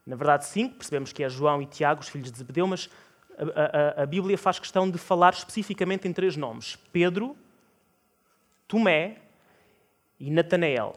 Na 0.06 0.16
verdade, 0.16 0.46
cinco, 0.46 0.76
percebemos 0.76 1.12
que 1.12 1.22
é 1.22 1.28
João 1.28 1.60
e 1.60 1.66
Tiago, 1.66 2.00
os 2.00 2.08
filhos 2.08 2.30
de 2.30 2.38
Zebedeu, 2.38 2.66
mas 2.66 2.88
a, 3.36 4.00
a, 4.00 4.02
a 4.02 4.06
Bíblia 4.06 4.38
faz 4.38 4.58
questão 4.58 4.90
de 4.90 4.98
falar 4.98 5.32
especificamente 5.32 6.08
em 6.08 6.12
três 6.12 6.36
nomes: 6.36 6.76
Pedro, 6.92 7.36
Tomé 8.66 9.18
e 10.18 10.30
Natanael. 10.30 10.96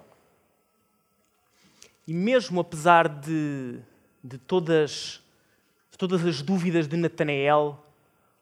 E 2.08 2.14
mesmo 2.14 2.60
apesar 2.60 3.08
de, 3.08 3.80
de, 4.24 4.38
todas, 4.38 5.22
de 5.92 5.98
todas 5.98 6.26
as 6.26 6.42
dúvidas 6.42 6.88
de 6.88 6.98
Natanael, 6.98 7.86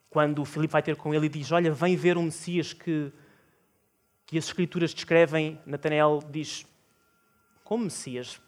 quando 0.10 0.42
o 0.42 0.46
Filipe 0.46 0.72
vai 0.72 0.82
ter 0.82 0.96
com 0.96 1.14
ele 1.14 1.28
e 1.28 1.30
diz: 1.30 1.52
Olha, 1.52 1.72
vem 1.72 1.96
ver 1.96 2.18
o 2.18 2.24
Messias 2.24 2.74
que, 2.74 3.12
que 4.26 4.38
as 4.38 4.46
Escrituras 4.46 4.94
descrevem, 4.94 5.60
Natanael 5.66 6.20
diz: 6.30 6.66
Como 7.64 7.84
Messias? 7.84 8.42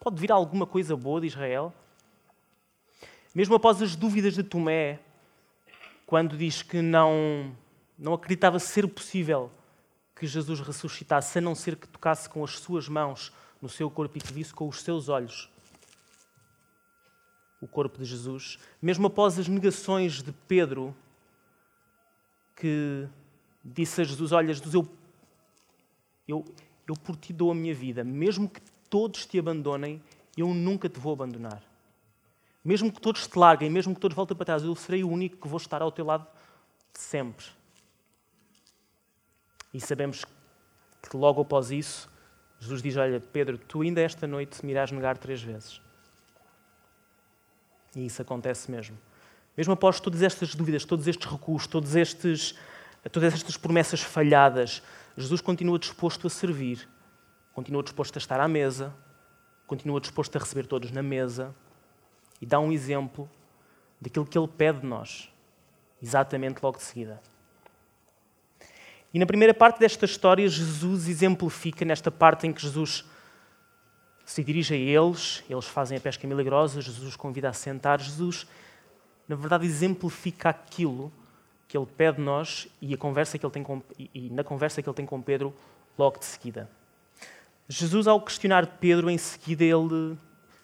Pode 0.00 0.20
vir 0.20 0.30
alguma 0.30 0.66
coisa 0.66 0.96
boa 0.96 1.20
de 1.20 1.26
Israel? 1.26 1.74
Mesmo 3.34 3.54
após 3.54 3.82
as 3.82 3.96
dúvidas 3.96 4.34
de 4.34 4.42
Tomé, 4.42 5.00
quando 6.06 6.36
diz 6.36 6.62
que 6.62 6.80
não, 6.80 7.56
não 7.98 8.14
acreditava 8.14 8.58
ser 8.58 8.86
possível 8.88 9.50
que 10.14 10.26
Jesus 10.26 10.60
ressuscitasse, 10.60 11.38
a 11.38 11.40
não 11.40 11.54
ser 11.54 11.76
que 11.76 11.86
tocasse 11.86 12.28
com 12.28 12.42
as 12.42 12.58
suas 12.58 12.88
mãos 12.88 13.32
no 13.60 13.68
seu 13.68 13.90
corpo 13.90 14.18
e 14.18 14.20
que 14.20 14.32
visse 14.32 14.52
com 14.52 14.68
os 14.68 14.82
seus 14.82 15.08
olhos 15.08 15.50
o 17.60 17.66
corpo 17.66 17.98
de 17.98 18.04
Jesus, 18.04 18.58
mesmo 18.80 19.06
após 19.06 19.38
as 19.38 19.48
negações 19.48 20.22
de 20.22 20.32
Pedro, 20.46 20.94
que 22.54 23.08
disse 23.64 24.00
a 24.00 24.04
Jesus: 24.04 24.32
Olha, 24.32 24.52
Jesus, 24.52 24.74
eu, 24.74 24.88
eu, 26.26 26.44
eu 26.86 26.94
por 26.94 27.16
ti 27.16 27.32
dou 27.32 27.50
a 27.50 27.54
minha 27.54 27.74
vida, 27.74 28.04
mesmo 28.04 28.48
que 28.48 28.60
todos 28.88 29.26
te 29.26 29.38
abandonem, 29.38 30.02
eu 30.36 30.54
nunca 30.54 30.88
te 30.88 30.98
vou 30.98 31.12
abandonar. 31.12 31.62
Mesmo 32.64 32.92
que 32.92 33.00
todos 33.00 33.26
te 33.26 33.38
larguem, 33.38 33.70
mesmo 33.70 33.94
que 33.94 34.00
todos 34.00 34.14
voltem 34.14 34.36
para 34.36 34.46
trás, 34.46 34.62
eu 34.62 34.74
serei 34.74 35.02
o 35.02 35.08
único 35.08 35.36
que 35.36 35.48
vou 35.48 35.58
estar 35.58 35.80
ao 35.80 35.92
teu 35.92 36.04
lado 36.04 36.26
sempre. 36.92 37.46
E 39.72 39.80
sabemos 39.80 40.24
que 41.02 41.16
logo 41.16 41.42
após 41.42 41.70
isso, 41.70 42.10
Jesus 42.58 42.82
diz: 42.82 42.96
Olha, 42.96 43.20
Pedro, 43.20 43.58
tu 43.58 43.82
ainda 43.82 44.00
esta 44.00 44.26
noite 44.26 44.64
me 44.64 44.72
irás 44.72 44.90
negar 44.90 45.16
três 45.18 45.42
vezes. 45.42 45.80
E 47.94 48.06
isso 48.06 48.22
acontece 48.22 48.70
mesmo. 48.70 48.96
Mesmo 49.56 49.72
após 49.72 49.98
todas 49.98 50.22
estas 50.22 50.54
dúvidas, 50.54 50.84
todos 50.84 51.06
estes 51.08 51.28
recuos, 51.30 51.66
todos 51.66 51.96
estes, 51.96 52.54
todas 53.10 53.34
estas 53.34 53.56
promessas 53.56 54.00
falhadas, 54.00 54.82
Jesus 55.16 55.40
continua 55.40 55.78
disposto 55.78 56.26
a 56.26 56.30
servir, 56.30 56.88
continua 57.52 57.82
disposto 57.82 58.16
a 58.16 58.18
estar 58.18 58.38
à 58.38 58.46
mesa, 58.46 58.94
continua 59.66 60.00
disposto 60.00 60.36
a 60.36 60.38
receber 60.38 60.66
todos 60.66 60.92
na 60.92 61.02
mesa 61.02 61.54
e 62.40 62.46
dá 62.46 62.60
um 62.60 62.70
exemplo 62.70 63.28
daquilo 64.00 64.24
que 64.24 64.38
ele 64.38 64.46
pede 64.46 64.80
de 64.80 64.86
nós, 64.86 65.28
exatamente 66.00 66.62
logo 66.62 66.78
de 66.78 66.84
seguida. 66.84 67.20
E 69.12 69.18
na 69.18 69.26
primeira 69.26 69.54
parte 69.54 69.80
desta 69.80 70.04
história, 70.04 70.46
Jesus 70.46 71.08
exemplifica, 71.08 71.84
nesta 71.84 72.10
parte 72.10 72.46
em 72.46 72.52
que 72.52 72.62
Jesus 72.62 73.04
se 74.28 74.44
dirige 74.44 74.74
a 74.74 74.76
eles, 74.76 75.42
eles 75.48 75.64
fazem 75.64 75.96
a 75.96 76.00
pesca 76.02 76.28
milagrosa, 76.28 76.82
Jesus 76.82 77.08
os 77.08 77.16
convida 77.16 77.48
a 77.48 77.52
sentar. 77.54 77.98
Jesus, 77.98 78.46
na 79.26 79.34
verdade, 79.34 79.64
exemplifica 79.64 80.50
aquilo 80.50 81.10
que 81.66 81.78
ele 81.78 81.86
pede 81.86 82.18
de 82.18 82.24
nós 82.24 82.68
e, 82.78 82.94
conversa 82.94 83.38
com, 83.38 83.82
e 83.98 84.28
na 84.28 84.44
conversa 84.44 84.82
que 84.82 84.88
ele 84.88 84.94
tem 84.94 85.06
com 85.06 85.22
Pedro 85.22 85.54
logo 85.96 86.18
de 86.18 86.26
seguida. 86.26 86.70
Jesus, 87.66 88.06
ao 88.06 88.20
questionar 88.20 88.66
Pedro, 88.78 89.08
em 89.08 89.16
seguida, 89.16 89.64
ele, 89.64 90.18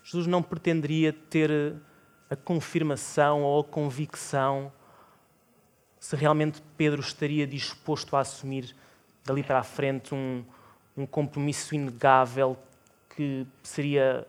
Jesus 0.04 0.26
não 0.26 0.42
pretenderia 0.42 1.14
ter 1.14 1.74
a 2.28 2.36
confirmação 2.36 3.42
ou 3.44 3.62
a 3.62 3.64
convicção 3.64 4.70
se 5.98 6.14
realmente 6.16 6.62
Pedro 6.76 7.00
estaria 7.00 7.46
disposto 7.46 8.14
a 8.14 8.20
assumir 8.20 8.76
dali 9.24 9.42
para 9.42 9.60
a 9.60 9.64
frente 9.64 10.14
um, 10.14 10.44
um 10.94 11.06
compromisso 11.06 11.74
inegável 11.74 12.58
que 13.16 13.46
seria 13.62 14.26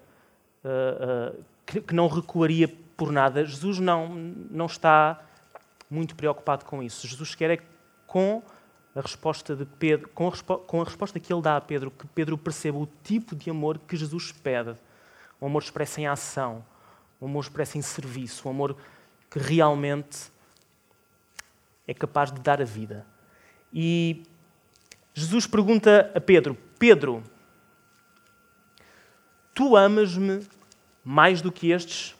uh, 0.63 1.37
uh, 1.37 1.43
que, 1.65 1.81
que, 1.81 1.93
não 1.93 2.07
recuaria 2.07 2.67
por 2.95 3.11
nada. 3.11 3.45
Jesus 3.45 3.79
não 3.79 4.09
não 4.49 4.65
está 4.65 5.21
muito 5.89 6.15
preocupado 6.15 6.65
com 6.65 6.81
isso. 6.81 7.07
Jesus 7.07 7.35
quer 7.35 7.51
é 7.51 7.59
com 8.07 8.41
a 8.95 9.01
resposta 9.01 9.55
de 9.55 9.65
Pedro, 9.65 10.09
com 10.09 10.27
a, 10.27 10.57
com 10.57 10.81
a 10.81 10.85
resposta 10.85 11.19
que 11.19 11.33
ele 11.33 11.41
dá 11.41 11.57
a 11.57 11.61
Pedro, 11.61 11.91
que 11.91 12.07
Pedro 12.07 12.37
perceba 12.37 12.77
o 12.77 12.87
tipo 13.03 13.35
de 13.35 13.49
amor 13.49 13.77
que 13.77 13.97
Jesus 13.97 14.31
pede, 14.31 14.73
um 15.41 15.47
amor 15.47 15.61
expresso 15.61 15.99
em 15.99 16.07
ação, 16.07 16.63
um 17.21 17.25
amor 17.25 17.41
expresso 17.41 17.77
em 17.77 17.81
serviço, 17.81 18.47
um 18.47 18.51
amor 18.51 18.77
que 19.29 19.37
realmente 19.37 20.31
é 21.85 21.93
capaz 21.93 22.31
de 22.31 22.39
dar 22.39 22.61
a 22.61 22.65
vida. 22.65 23.05
E 23.73 24.23
Jesus 25.13 25.45
pergunta 25.45 26.11
a 26.15 26.21
Pedro: 26.21 26.57
Pedro, 26.79 27.21
tu 29.55 29.75
amas-me 29.77 30.45
mais 31.03 31.41
do 31.41 31.51
que 31.51 31.71
estes? 31.71 32.13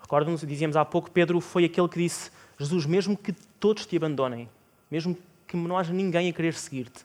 Recordam-nos, 0.00 0.40
dizíamos 0.40 0.74
há 0.74 0.84
pouco, 0.86 1.10
Pedro 1.10 1.38
foi 1.38 1.66
aquele 1.66 1.86
que 1.86 1.98
disse: 1.98 2.30
Jesus, 2.58 2.86
mesmo 2.86 3.16
que 3.16 3.32
todos 3.60 3.84
te 3.84 3.94
abandonem, 3.96 4.48
mesmo 4.90 5.16
que 5.46 5.54
não 5.54 5.76
haja 5.76 5.92
ninguém 5.92 6.30
a 6.30 6.32
querer 6.32 6.54
seguir-te, 6.54 7.04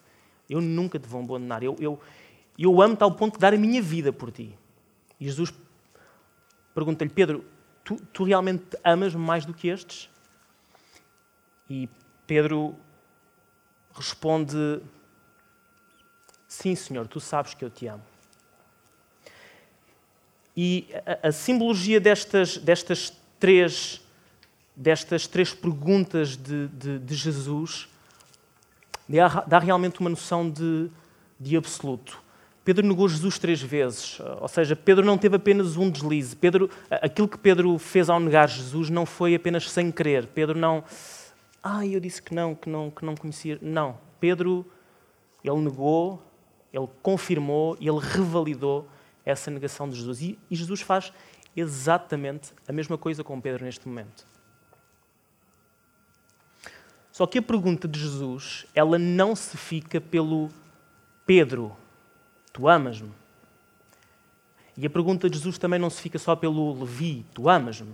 eu 0.49 0.61
nunca 0.61 0.97
te 0.97 1.07
vou 1.07 1.21
abandonar. 1.21 1.61
Eu, 1.61 1.75
eu, 1.79 1.99
eu 2.57 2.81
amo-te 2.81 3.03
ao 3.03 3.11
ponto 3.11 3.33
de 3.33 3.39
dar 3.39 3.53
a 3.53 3.57
minha 3.57 3.81
vida 3.81 4.13
por 4.13 4.31
ti. 4.31 4.57
E 5.19 5.25
Jesus 5.25 5.53
pergunta-lhe: 6.73 7.11
Pedro, 7.11 7.43
tu, 7.83 7.97
tu 8.13 8.23
realmente 8.23 8.77
amas 8.85 9.13
mais 9.13 9.45
do 9.45 9.53
que 9.53 9.67
estes? 9.67 10.09
E 11.69 11.89
Pedro 12.25 12.73
responde: 13.93 14.81
Sim, 16.47 16.73
Senhor, 16.73 17.05
tu 17.05 17.19
sabes 17.19 17.53
que 17.53 17.65
eu 17.65 17.69
te 17.69 17.85
amo. 17.87 18.12
E 20.55 20.87
a, 21.05 21.29
a 21.29 21.31
simbologia 21.31 21.99
destas, 21.99 22.57
destas, 22.57 23.13
três, 23.39 24.01
destas 24.75 25.27
três 25.27 25.53
perguntas 25.53 26.37
de, 26.37 26.67
de, 26.67 26.99
de 26.99 27.15
Jesus 27.15 27.87
dá, 29.09 29.43
dá, 29.47 29.59
realmente 29.59 29.99
uma 29.99 30.09
noção 30.09 30.49
de, 30.49 30.89
de 31.39 31.57
absoluto. 31.57 32.21
Pedro 32.63 32.87
negou 32.87 33.09
Jesus 33.09 33.37
três 33.37 33.61
vezes, 33.61 34.21
ou 34.39 34.47
seja, 34.47 34.73
Pedro 34.73 35.05
não 35.05 35.17
teve 35.17 35.35
apenas 35.35 35.75
um 35.75 35.89
deslize. 35.89 36.33
Pedro, 36.33 36.69
aquilo 36.89 37.27
que 37.27 37.37
Pedro 37.37 37.77
fez 37.77 38.09
ao 38.09 38.21
negar 38.21 38.47
Jesus 38.47 38.89
não 38.89 39.05
foi 39.05 39.35
apenas 39.35 39.69
sem 39.69 39.91
querer. 39.91 40.27
Pedro 40.27 40.57
não, 40.57 40.81
ah, 41.61 41.85
eu 41.85 41.99
disse 41.99 42.21
que 42.21 42.33
não, 42.33 42.55
que 42.55 42.69
não, 42.69 42.89
que 42.89 43.03
não 43.03 43.15
conhecia. 43.15 43.59
Não, 43.61 43.97
Pedro, 44.17 44.65
ele 45.43 45.57
negou, 45.57 46.23
ele 46.71 46.87
confirmou 47.01 47.75
e 47.81 47.87
ele 47.89 47.99
revalidou 47.99 48.87
essa 49.25 49.49
negação 49.49 49.89
de 49.89 49.95
Jesus. 49.95 50.21
E, 50.21 50.39
Jesus 50.51 50.81
faz 50.81 51.13
exatamente 51.55 52.51
a 52.67 52.71
mesma 52.71 52.97
coisa 52.97 53.23
com 53.23 53.39
Pedro 53.39 53.63
neste 53.63 53.87
momento. 53.87 54.25
Só 57.11 57.27
que 57.27 57.37
a 57.37 57.41
pergunta 57.41 57.87
de 57.87 57.99
Jesus, 57.99 58.65
ela 58.73 58.97
não 58.97 59.35
se 59.35 59.55
fica 59.55 60.01
pelo 60.01 60.49
Pedro, 61.25 61.75
tu 62.51 62.67
amas-me? 62.67 63.11
E 64.75 64.85
a 64.85 64.89
pergunta 64.89 65.29
de 65.29 65.37
Jesus 65.37 65.59
também 65.59 65.79
não 65.79 65.89
se 65.89 66.01
fica 66.01 66.17
só 66.17 66.35
pelo 66.35 66.73
Levi, 66.73 67.23
tu 67.33 67.47
amas-me? 67.47 67.93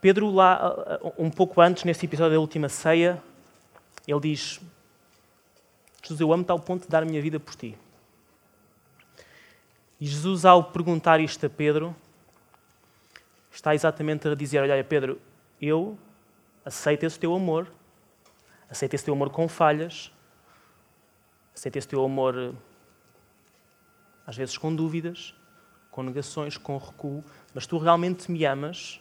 Pedro, 0.00 0.30
lá, 0.30 0.98
um 1.18 1.30
pouco 1.30 1.60
antes, 1.60 1.84
nesse 1.84 2.06
episódio 2.06 2.32
da 2.32 2.40
última 2.40 2.68
ceia, 2.70 3.22
ele 4.08 4.20
diz: 4.20 4.58
Jesus, 6.02 6.20
eu 6.20 6.32
amo-te 6.32 6.50
ao 6.50 6.58
ponto 6.58 6.84
de 6.84 6.88
dar 6.88 7.02
a 7.02 7.06
minha 7.06 7.20
vida 7.20 7.38
por 7.38 7.54
ti. 7.54 7.76
E 10.00 10.06
Jesus, 10.06 10.46
ao 10.46 10.64
perguntar 10.64 11.20
isto 11.20 11.44
a 11.44 11.50
Pedro, 11.50 11.94
está 13.52 13.74
exatamente 13.74 14.26
a 14.26 14.34
dizer: 14.34 14.62
Olha, 14.62 14.82
Pedro, 14.82 15.20
eu 15.60 15.98
aceito 16.64 17.04
esse 17.04 17.18
teu 17.18 17.34
amor, 17.34 17.70
aceito 18.70 18.94
esse 18.94 19.04
teu 19.04 19.12
amor 19.12 19.28
com 19.28 19.46
falhas, 19.48 20.10
aceito 21.54 21.76
esse 21.76 21.88
teu 21.88 22.02
amor, 22.02 22.54
às 24.26 24.34
vezes 24.34 24.56
com 24.56 24.74
dúvidas, 24.74 25.34
com 25.90 26.02
negações, 26.02 26.56
com 26.56 26.78
recuo, 26.78 27.22
mas 27.52 27.66
tu 27.66 27.76
realmente 27.76 28.30
me 28.30 28.46
amas 28.46 28.98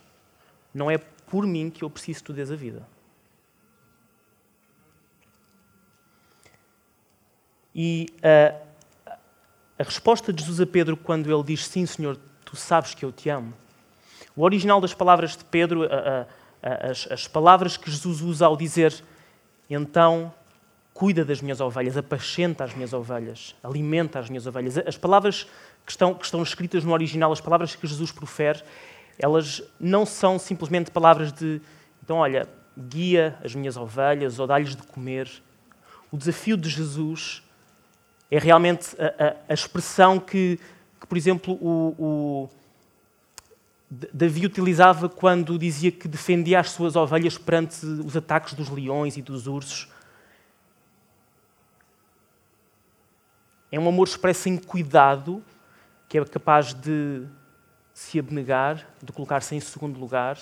não 0.74 0.90
é 0.90 0.98
por 0.98 1.46
mim 1.46 1.70
que 1.70 1.84
eu 1.84 1.90
preciso 1.90 2.20
que 2.20 2.26
tu 2.26 2.34
dês 2.34 2.52
a 2.52 2.56
vida. 2.56 2.86
E 7.74 8.08
a, 8.24 9.14
a 9.80 9.84
resposta 9.84 10.34
de 10.34 10.42
Jesus 10.42 10.60
a 10.60 10.66
Pedro 10.66 10.98
quando 10.98 11.32
ele 11.32 11.44
diz 11.44 11.66
sim, 11.66 11.86
Senhor, 11.86 12.18
tu 12.44 12.56
sabes 12.56 12.94
que 12.94 13.06
eu 13.06 13.12
te 13.12 13.30
amo. 13.30 13.54
O 14.36 14.44
original 14.44 14.82
das 14.82 14.94
palavras 14.94 15.38
de 15.38 15.46
Pedro, 15.46 15.84
a, 15.84 16.28
a, 16.62 16.90
as, 16.90 17.08
as 17.12 17.28
palavras 17.28 17.78
que 17.78 17.90
Jesus 17.90 18.22
usa 18.22 18.46
ao 18.46 18.58
dizer 18.58 19.04
então 19.70 20.34
cuida 20.94 21.24
das 21.24 21.42
minhas 21.42 21.62
ovelhas, 21.62 21.96
apacenta 21.96 22.66
as 22.66 22.74
minhas 22.74 22.92
ovelhas, 22.92 23.56
alimenta 23.64 24.20
as 24.20 24.30
minhas 24.30 24.46
ovelhas. 24.46 24.78
As 24.80 24.98
palavras 24.98 25.48
que 25.86 25.92
estão, 25.92 26.14
que 26.14 26.26
estão 26.26 26.44
escritas 26.44 26.84
no 26.84 26.92
original, 26.92 27.32
as 27.32 27.40
palavras 27.40 27.74
que 27.74 27.88
Jesus 27.88 28.12
profere, 28.12 28.62
elas 29.20 29.62
não 29.78 30.06
são 30.06 30.40
simplesmente 30.40 30.90
palavras 30.90 31.34
de, 31.34 31.62
então, 32.02 32.18
olha, 32.18 32.48
guia 32.76 33.38
as 33.44 33.54
minhas 33.54 33.76
ovelhas 33.76 34.40
ou 34.40 34.48
dá-lhes 34.48 34.76
de 34.76 34.82
comer. 34.84 35.30
O 36.10 36.18
desafio 36.18 36.56
de 36.56 36.70
Jesus 36.70 37.44
é 38.32 38.40
realmente 38.40 38.96
a, 38.98 39.26
a, 39.26 39.36
a 39.50 39.54
expressão 39.54 40.20
que, 40.20 40.58
que, 41.00 41.06
por 41.06 41.18
exemplo, 41.18 41.54
o, 41.56 41.96
o, 42.00 42.50
Davi 43.92 44.46
utilizava 44.46 45.10
quando 45.10 45.58
dizia 45.58 45.92
que 45.92 46.08
defendia 46.08 46.60
as 46.60 46.70
suas 46.72 46.96
ovelhas 46.96 47.38
perante 47.38 47.86
os 47.86 48.16
ataques 48.16 48.54
dos 48.54 48.70
leões 48.70 49.18
e 49.18 49.22
dos 49.22 49.48
ursos. 49.48 49.90
É 53.72 53.80
um 53.80 53.88
amor 53.88 54.08
expresso 54.08 54.48
em 54.48 54.58
cuidado, 54.58 55.44
que 56.08 56.18
é 56.18 56.26
capaz 56.26 56.74
de 56.74 57.24
se 58.00 58.18
abnegar, 58.18 58.88
de 59.04 59.12
colocar-se 59.12 59.54
em 59.54 59.60
segundo 59.60 60.00
lugar, 60.00 60.40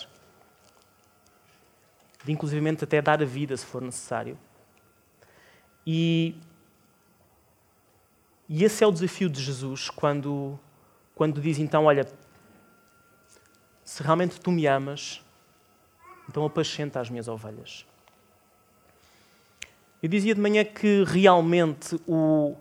de 2.24 2.30
inclusivamente 2.30 2.84
até 2.84 3.02
dar 3.02 3.20
a 3.20 3.24
vida 3.24 3.56
se 3.56 3.66
for 3.66 3.82
necessário. 3.82 4.38
E, 5.84 6.36
e 8.48 8.62
esse 8.62 8.84
é 8.84 8.86
o 8.86 8.92
desafio 8.92 9.28
de 9.28 9.42
Jesus 9.42 9.90
quando, 9.90 10.56
quando 11.16 11.40
diz 11.40 11.58
então: 11.58 11.86
Olha, 11.86 12.06
se 13.84 14.04
realmente 14.04 14.40
tu 14.40 14.52
me 14.52 14.64
amas, 14.64 15.20
então 16.28 16.46
apacenta 16.46 17.00
as 17.00 17.10
minhas 17.10 17.26
ovelhas. 17.26 17.84
Eu 20.00 20.08
dizia 20.08 20.32
de 20.32 20.40
manhã 20.40 20.64
que 20.64 21.02
realmente 21.02 22.00
o... 22.06 22.54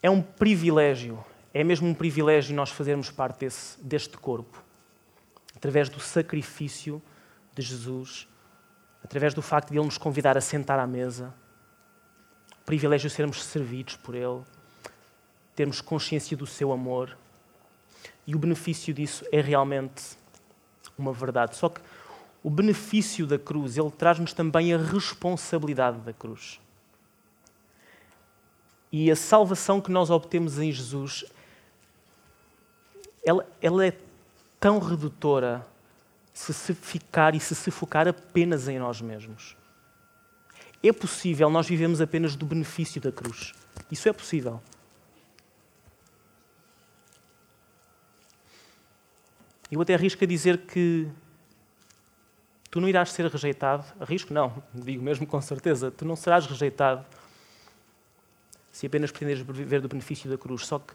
é 0.00 0.08
um 0.08 0.22
privilégio 0.22 1.22
é 1.54 1.62
mesmo 1.62 1.88
um 1.88 1.94
privilégio 1.94 2.54
nós 2.54 2.70
fazermos 2.70 3.10
parte 3.10 3.40
desse, 3.40 3.80
deste 3.82 4.16
corpo, 4.16 4.62
através 5.54 5.88
do 5.88 6.00
sacrifício 6.00 7.02
de 7.54 7.62
Jesus, 7.62 8.26
através 9.04 9.34
do 9.34 9.42
facto 9.42 9.70
de 9.70 9.76
Ele 9.76 9.84
nos 9.84 9.98
convidar 9.98 10.36
a 10.36 10.40
sentar 10.40 10.78
à 10.78 10.86
mesa, 10.86 11.34
privilégio 12.64 13.10
sermos 13.10 13.42
servidos 13.44 13.96
por 13.96 14.14
Ele, 14.14 14.42
termos 15.54 15.80
consciência 15.80 16.36
do 16.36 16.46
Seu 16.46 16.72
amor. 16.72 17.16
E 18.26 18.34
o 18.34 18.38
benefício 18.38 18.94
disso 18.94 19.24
é 19.30 19.40
realmente 19.40 20.16
uma 20.96 21.12
verdade. 21.12 21.56
Só 21.56 21.68
que 21.68 21.80
o 22.42 22.50
benefício 22.50 23.26
da 23.26 23.38
cruz, 23.38 23.76
ele 23.76 23.90
traz-nos 23.90 24.32
também 24.32 24.72
a 24.72 24.78
responsabilidade 24.78 25.98
da 25.98 26.12
cruz. 26.12 26.60
E 28.90 29.10
a 29.10 29.16
salvação 29.16 29.80
que 29.80 29.90
nós 29.90 30.10
obtemos 30.10 30.58
em 30.58 30.70
Jesus 30.70 31.24
ela, 33.24 33.46
ela 33.60 33.86
é 33.86 33.96
tão 34.58 34.78
redutora 34.78 35.66
se 36.32 36.52
se 36.52 36.74
ficar 36.74 37.34
e 37.34 37.40
se 37.40 37.54
se 37.54 37.70
focar 37.70 38.08
apenas 38.08 38.68
em 38.68 38.78
nós 38.78 39.00
mesmos. 39.00 39.56
É 40.82 40.92
possível 40.92 41.48
nós 41.48 41.68
vivemos 41.68 42.00
apenas 42.00 42.34
do 42.34 42.44
benefício 42.44 43.00
da 43.00 43.12
cruz. 43.12 43.52
Isso 43.90 44.08
é 44.08 44.12
possível. 44.12 44.60
Eu 49.70 49.80
até 49.80 49.94
arrisco 49.94 50.22
a 50.24 50.26
dizer 50.26 50.58
que 50.66 51.08
tu 52.70 52.80
não 52.80 52.88
irás 52.88 53.12
ser 53.12 53.26
rejeitado. 53.26 53.84
Arrisco 54.00 54.34
não, 54.34 54.62
digo 54.74 55.02
mesmo 55.02 55.26
com 55.26 55.40
certeza. 55.40 55.90
Tu 55.90 56.04
não 56.04 56.16
serás 56.16 56.46
rejeitado 56.46 57.04
se 58.72 58.86
apenas 58.86 59.10
pretenderes 59.10 59.42
viver 59.46 59.80
do 59.80 59.88
benefício 59.88 60.28
da 60.28 60.36
cruz. 60.36 60.66
Só 60.66 60.78
que 60.78 60.92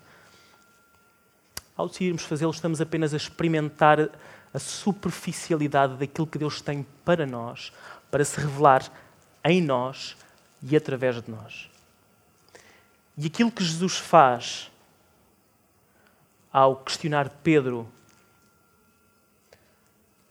ao 1.78 1.88
decidirmos 1.88 2.24
fazê-lo, 2.24 2.52
estamos 2.52 2.82
apenas 2.82 3.14
a 3.14 3.18
experimentar 3.18 4.10
a 4.54 4.60
superficialidade 4.60 5.96
daquilo 5.96 6.26
que 6.26 6.40
Deus 6.40 6.60
tem 6.60 6.86
para 7.06 7.26
nós, 7.26 7.72
para 8.10 8.26
se 8.26 8.40
revelar 8.40 8.92
em 9.46 9.62
nós 9.62 10.18
e 10.64 10.76
através 10.76 11.22
de 11.22 11.30
nós. 11.30 11.70
E 13.16 13.28
aquilo 13.28 13.52
que 13.52 13.64
Jesus 13.64 13.98
faz 13.98 14.72
ao 16.52 16.78
questionar 16.78 17.30
Pedro: 17.44 17.88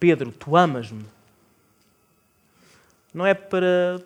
Pedro, 0.00 0.32
tu 0.32 0.56
amas-me? 0.56 1.06
Não 3.14 3.24
é 3.24 3.32
para 3.32 4.02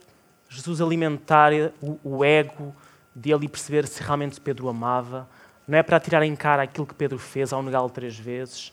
Jesus 0.48 0.80
alimentar 0.80 1.52
o, 1.80 2.24
ego 2.24 2.74
dele 3.14 3.46
e 3.46 3.48
perceber 3.48 3.86
se 3.86 4.02
realmente 4.02 4.40
Pedro 4.40 4.68
amava 4.68 5.28
não 5.70 5.78
é 5.78 5.84
para 5.84 6.00
tirar 6.00 6.24
em 6.24 6.34
cara 6.34 6.64
aquilo 6.64 6.84
que 6.84 6.94
Pedro 6.94 7.16
fez 7.16 7.52
ao 7.52 7.62
negá-lo 7.62 7.88
três 7.88 8.18
vezes. 8.18 8.72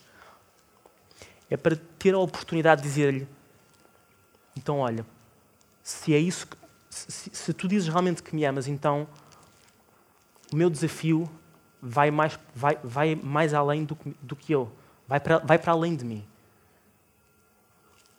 é 1.48 1.56
para 1.56 1.76
ter 1.96 2.12
a 2.12 2.18
oportunidade 2.18 2.82
de 2.82 2.88
dizer-lhe: 2.88 3.28
então, 4.56 4.80
olha, 4.80 5.06
se 5.80 6.12
é 6.12 6.18
isso 6.18 6.48
que, 6.48 6.56
se, 6.90 7.30
se, 7.32 7.54
tu 7.54 7.68
dizes 7.68 7.86
realmente 7.86 8.20
que 8.20 8.34
me 8.34 8.44
amas, 8.44 8.66
então 8.66 9.06
o 10.52 10.56
meu 10.56 10.68
desafio 10.68 11.30
vai 11.80 12.10
mais, 12.10 12.36
vai, 12.52 12.76
vai 12.82 13.14
mais 13.14 13.54
além 13.54 13.84
do, 13.84 13.96
do 14.20 14.34
que 14.34 14.52
eu, 14.52 14.68
vai 15.06 15.20
para, 15.20 15.38
vai 15.38 15.56
para 15.56 15.70
além 15.70 15.94
de 15.94 16.04
mim. 16.04 16.26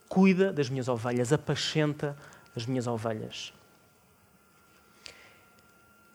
Cuida 0.07 0.53
das 0.53 0.69
minhas 0.69 0.87
ovelhas, 0.87 1.33
apacenta 1.33 2.17
as 2.55 2.65
minhas 2.65 2.87
ovelhas. 2.87 3.53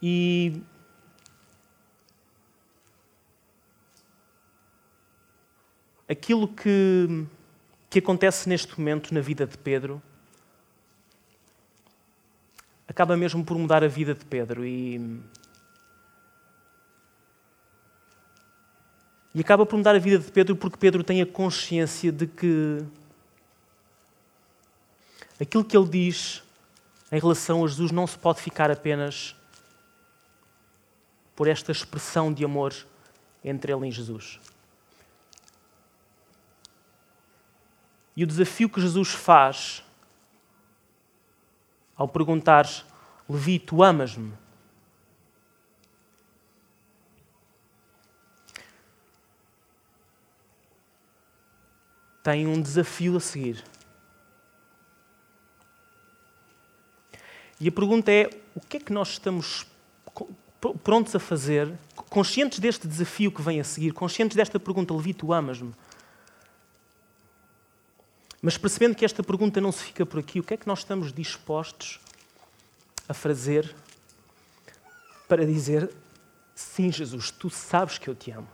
E 0.01 0.63
aquilo 6.09 6.49
que, 6.49 7.27
que 7.89 7.99
acontece 7.99 8.49
neste 8.49 8.79
momento 8.79 9.13
na 9.15 9.21
vida 9.21 9.47
de 9.47 9.57
Pedro 9.57 10.03
acaba 12.87 13.17
mesmo 13.17 13.45
por 13.45 13.59
mudar 13.59 13.83
a 13.83 13.89
vida 13.89 14.15
de 14.15 14.25
Pedro 14.25 14.65
e, 14.65 15.21
e 19.35 19.41
acaba 19.41 19.65
por 19.65 19.77
mudar 19.77 19.95
a 19.95 19.99
vida 19.99 20.19
de 20.19 20.31
Pedro 20.31 20.55
porque 20.55 20.77
Pedro 20.77 21.03
tem 21.03 21.23
a 21.23 21.27
consciência 21.27 22.13
de 22.13 22.27
que 22.27 22.85
aquilo 25.41 25.65
que 25.65 25.77
ele 25.77 25.89
diz 25.89 26.43
em 27.11 27.19
relação 27.19 27.65
a 27.65 27.69
Jesus 27.69 27.91
não 27.91 28.07
se 28.07 28.19
pode 28.19 28.41
ficar 28.41 28.71
apenas 28.71 29.35
por 31.35 31.49
esta 31.49 31.73
expressão 31.73 32.33
de 32.33 32.45
amor 32.45 32.75
entre 33.43 33.73
ele 33.73 33.89
e 33.89 33.91
Jesus. 33.91 34.39
E 38.17 38.23
o 38.23 38.27
desafio 38.27 38.69
que 38.69 38.81
Jesus 38.81 39.09
faz 39.09 39.83
ao 41.97 42.09
perguntar: 42.09 42.67
Levi, 43.29 43.59
tu 43.59 43.83
amas-me? 43.83 44.33
Tem 52.23 52.47
um 52.47 52.61
desafio 52.61 53.17
a 53.17 53.21
seguir. 53.21 53.63
E 57.61 57.69
a 57.69 57.73
pergunta 57.73 58.11
é: 58.11 58.31
o 58.55 58.61
que 58.61 58.79
é 58.79 58.81
que 58.81 58.93
nós 58.93 59.11
estamos 59.11 59.67
prontos 60.83 61.15
a 61.15 61.19
fazer, 61.19 61.73
conscientes 62.09 62.59
deste 62.59 62.89
desafio 62.89 63.31
que 63.31 63.43
vem 63.43 63.61
a 63.61 63.65
seguir, 63.65 63.93
conscientes 63.93 64.37
desta 64.37 64.59
pergunta: 64.59 64.95
Levi, 64.95 65.13
tu 65.13 65.33
amas-me? 65.33 65.75
Mas 68.45 68.59
percebendo 68.59 68.95
que 68.95 69.07
esta 69.07 69.23
pergunta 69.23 69.59
não 69.59 69.73
se 69.73 69.83
fica 69.85 70.05
por 70.05 70.21
aqui, 70.21 70.39
o 70.39 70.43
que 70.43 70.53
é 70.53 70.57
que 70.59 70.67
nós 70.67 70.81
estamos 70.81 71.15
dispostos 71.15 71.99
a 73.09 73.15
fazer 73.15 73.75
para 75.27 75.47
dizer: 75.47 75.91
Sim, 76.55 76.93
Jesus, 76.93 77.31
tu 77.31 77.49
sabes 77.49 77.97
que 77.97 78.07
eu 78.07 78.15
te 78.15 78.31
amo? 78.31 78.47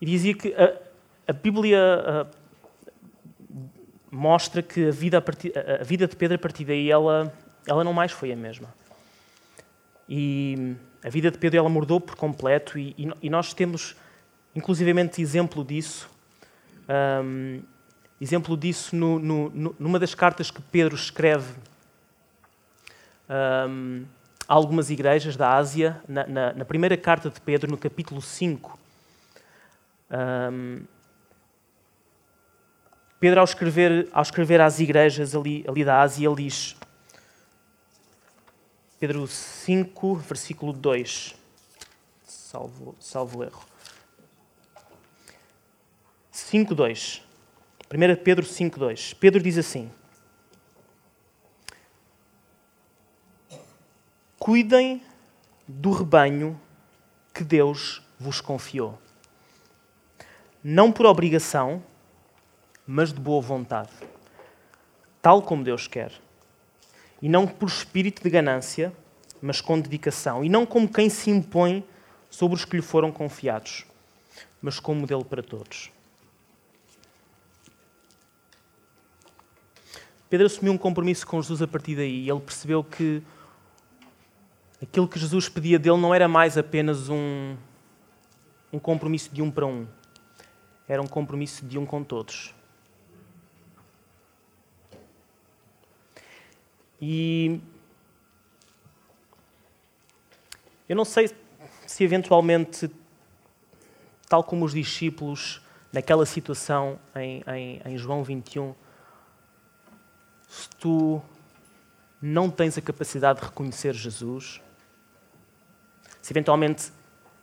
E 0.00 0.06
dizia 0.06 0.32
que 0.32 0.54
a, 0.54 0.80
a 1.26 1.32
Bíblia 1.32 1.80
a, 1.80 2.26
mostra 4.12 4.62
que 4.62 4.86
a 4.86 4.92
vida, 4.92 5.18
a, 5.18 5.20
partir, 5.20 5.52
a 5.58 5.82
vida, 5.82 6.06
de 6.06 6.14
Pedro, 6.14 6.36
a 6.36 6.38
partir 6.38 6.64
daí, 6.64 6.88
ela, 6.88 7.34
ela 7.66 7.82
não 7.82 7.92
mais 7.92 8.12
foi 8.12 8.30
a 8.30 8.36
mesma. 8.36 8.72
E 10.08 10.76
a 11.02 11.10
vida 11.10 11.32
de 11.32 11.38
Pedro 11.38 11.58
ela 11.58 11.68
mudou 11.68 12.00
por 12.00 12.14
completo, 12.14 12.78
e, 12.78 12.94
e, 12.96 13.10
e 13.22 13.28
nós 13.28 13.52
temos 13.52 13.96
inclusivamente 14.58 15.22
exemplo 15.22 15.64
disso. 15.64 16.10
Um, 17.22 17.62
exemplo 18.20 18.56
disso 18.56 18.94
no, 18.96 19.18
no, 19.18 19.74
numa 19.78 19.98
das 19.98 20.14
cartas 20.14 20.50
que 20.50 20.60
Pedro 20.60 20.96
escreve 20.96 21.54
um, 23.68 24.04
a 24.48 24.54
algumas 24.54 24.90
igrejas 24.90 25.36
da 25.36 25.54
Ásia, 25.54 26.02
na, 26.08 26.26
na, 26.26 26.52
na, 26.54 26.64
primeira 26.64 26.96
carta 26.96 27.30
de 27.30 27.40
Pedro, 27.40 27.70
no 27.70 27.78
capítulo 27.78 28.20
5. 28.20 28.78
Um, 30.10 30.82
Pedro, 33.20 33.40
ao 33.40 33.44
escrever, 33.44 34.08
ao 34.12 34.22
escrever 34.22 34.60
às 34.60 34.80
igrejas 34.80 35.34
ali, 35.34 35.64
ali 35.68 35.84
da 35.84 36.00
Ásia, 36.00 36.26
ele 36.26 36.44
diz, 36.44 36.76
Pedro 38.98 39.26
5, 39.26 40.16
versículo 40.16 40.72
2, 40.72 41.36
salvo, 42.24 42.96
salvo 42.98 43.44
erro. 43.44 43.67
5.2. 46.38 47.22
1 47.92 48.22
Pedro 48.22 48.44
5.2. 48.44 49.14
Pedro 49.14 49.42
diz 49.42 49.58
assim: 49.58 49.90
Cuidem 54.38 55.02
do 55.66 55.90
rebanho 55.90 56.58
que 57.34 57.44
Deus 57.44 58.02
vos 58.18 58.40
confiou. 58.40 58.98
Não 60.62 60.90
por 60.90 61.06
obrigação, 61.06 61.82
mas 62.86 63.12
de 63.12 63.20
boa 63.20 63.42
vontade, 63.42 63.90
tal 65.20 65.42
como 65.42 65.62
Deus 65.62 65.86
quer. 65.86 66.12
E 67.20 67.28
não 67.28 67.46
por 67.46 67.68
espírito 67.68 68.22
de 68.22 68.30
ganância, 68.30 68.92
mas 69.42 69.60
com 69.60 69.78
dedicação. 69.78 70.44
E 70.44 70.48
não 70.48 70.64
como 70.64 70.88
quem 70.88 71.10
se 71.10 71.30
impõe 71.30 71.84
sobre 72.30 72.56
os 72.56 72.64
que 72.64 72.76
lhe 72.76 72.82
foram 72.82 73.12
confiados, 73.12 73.84
mas 74.62 74.80
como 74.80 75.00
modelo 75.00 75.24
para 75.24 75.42
todos. 75.42 75.90
Pedro 80.28 80.46
assumiu 80.46 80.72
um 80.72 80.78
compromisso 80.78 81.26
com 81.26 81.40
Jesus 81.40 81.62
a 81.62 81.66
partir 81.66 81.96
daí. 81.96 82.28
Ele 82.28 82.40
percebeu 82.40 82.84
que 82.84 83.22
aquilo 84.82 85.08
que 85.08 85.18
Jesus 85.18 85.48
pedia 85.48 85.78
dele 85.78 85.96
não 85.96 86.14
era 86.14 86.28
mais 86.28 86.58
apenas 86.58 87.08
um, 87.08 87.56
um 88.72 88.78
compromisso 88.78 89.30
de 89.32 89.40
um 89.40 89.50
para 89.50 89.64
um, 89.66 89.86
era 90.86 91.00
um 91.00 91.06
compromisso 91.06 91.64
de 91.64 91.78
um 91.78 91.86
com 91.86 92.04
todos. 92.04 92.54
E 97.00 97.60
eu 100.88 100.96
não 100.96 101.04
sei 101.04 101.30
se 101.86 102.04
eventualmente, 102.04 102.90
tal 104.28 104.44
como 104.44 104.64
os 104.64 104.72
discípulos, 104.72 105.62
naquela 105.92 106.26
situação 106.26 106.98
em, 107.16 107.42
em, 107.46 107.80
em 107.84 107.96
João 107.96 108.22
21, 108.22 108.74
se 110.48 110.68
tu 110.70 111.20
não 112.20 112.50
tens 112.50 112.76
a 112.78 112.80
capacidade 112.80 113.40
de 113.40 113.46
reconhecer 113.46 113.94
Jesus, 113.94 114.60
se 116.20 116.32
eventualmente, 116.32 116.90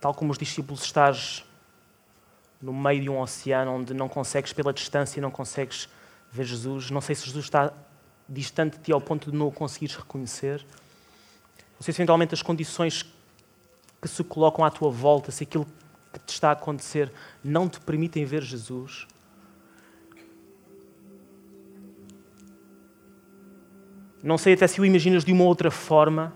tal 0.01 0.13
como 0.13 0.31
os 0.31 0.37
discípulos, 0.37 0.83
estás 0.83 1.45
no 2.61 2.73
meio 2.73 3.01
de 3.01 3.09
um 3.09 3.19
oceano 3.19 3.71
onde 3.71 3.93
não 3.93 4.09
consegues, 4.09 4.51
pela 4.51 4.73
distância, 4.73 5.21
não 5.21 5.31
consegues 5.31 5.87
ver 6.31 6.45
Jesus, 6.45 6.89
não 6.89 6.99
sei 6.99 7.15
se 7.15 7.25
Jesus 7.25 7.45
está 7.45 7.71
distante 8.27 8.77
de 8.77 8.85
ti 8.85 8.91
ao 8.91 8.99
ponto 8.99 9.31
de 9.31 9.37
não 9.37 9.47
o 9.47 9.51
conseguires 9.51 9.95
reconhecer, 9.95 10.65
não 11.75 11.81
sei 11.81 11.93
se 11.93 12.01
eventualmente 12.01 12.33
as 12.33 12.41
condições 12.41 13.05
que 14.01 14.07
se 14.07 14.23
colocam 14.23 14.65
à 14.65 14.71
tua 14.71 14.89
volta, 14.89 15.31
se 15.31 15.43
aquilo 15.43 15.65
que 16.11 16.19
te 16.19 16.33
está 16.33 16.49
a 16.49 16.53
acontecer 16.53 17.11
não 17.43 17.69
te 17.69 17.79
permitem 17.79 18.25
ver 18.25 18.41
Jesus, 18.41 19.07
Não 24.25 24.39
sei 24.39 24.53
até 24.53 24.65
se 24.65 24.81
o 24.81 24.85
imaginas 24.85 25.23
de 25.23 25.31
uma 25.31 25.43
outra 25.43 25.69
forma. 25.69 26.33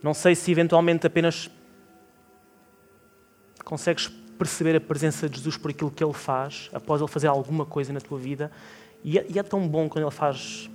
Não 0.00 0.14
sei 0.14 0.36
se 0.36 0.52
eventualmente 0.52 1.04
apenas 1.04 1.50
consegues 3.64 4.06
perceber 4.38 4.76
a 4.76 4.80
presença 4.80 5.28
de 5.28 5.36
Jesus 5.38 5.56
por 5.56 5.72
aquilo 5.72 5.90
que 5.90 6.04
ele 6.04 6.12
faz, 6.12 6.70
após 6.72 7.00
ele 7.00 7.10
fazer 7.10 7.26
alguma 7.26 7.66
coisa 7.66 7.92
na 7.92 8.00
tua 8.00 8.20
vida. 8.20 8.52
E 9.02 9.18
é, 9.18 9.26
e 9.28 9.36
é, 9.36 9.42
tão 9.42 9.66
bom 9.66 9.88
quando 9.88 10.04
ele 10.04 10.14
faz 10.14 10.70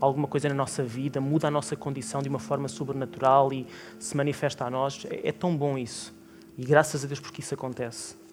alguma 0.00 0.28
coisa 0.28 0.48
na 0.48 0.54
nossa 0.54 0.84
vida, 0.84 1.20
muda 1.20 1.48
a 1.48 1.50
nossa 1.50 1.74
condição 1.74 2.22
de 2.22 2.28
uma 2.28 2.38
forma 2.38 2.68
sobrenatural 2.68 3.52
e 3.52 3.66
se 3.98 4.16
manifesta 4.16 4.64
a 4.64 4.70
nós. 4.70 5.04
É, 5.10 5.30
é 5.30 5.32
tão 5.32 5.56
bom 5.56 5.76
isso. 5.76 6.14
E 6.56 6.64
graças 6.64 7.02
a 7.02 7.08
Deus 7.08 7.18
porque 7.18 7.40
isso 7.40 7.54
acontece. 7.54 8.24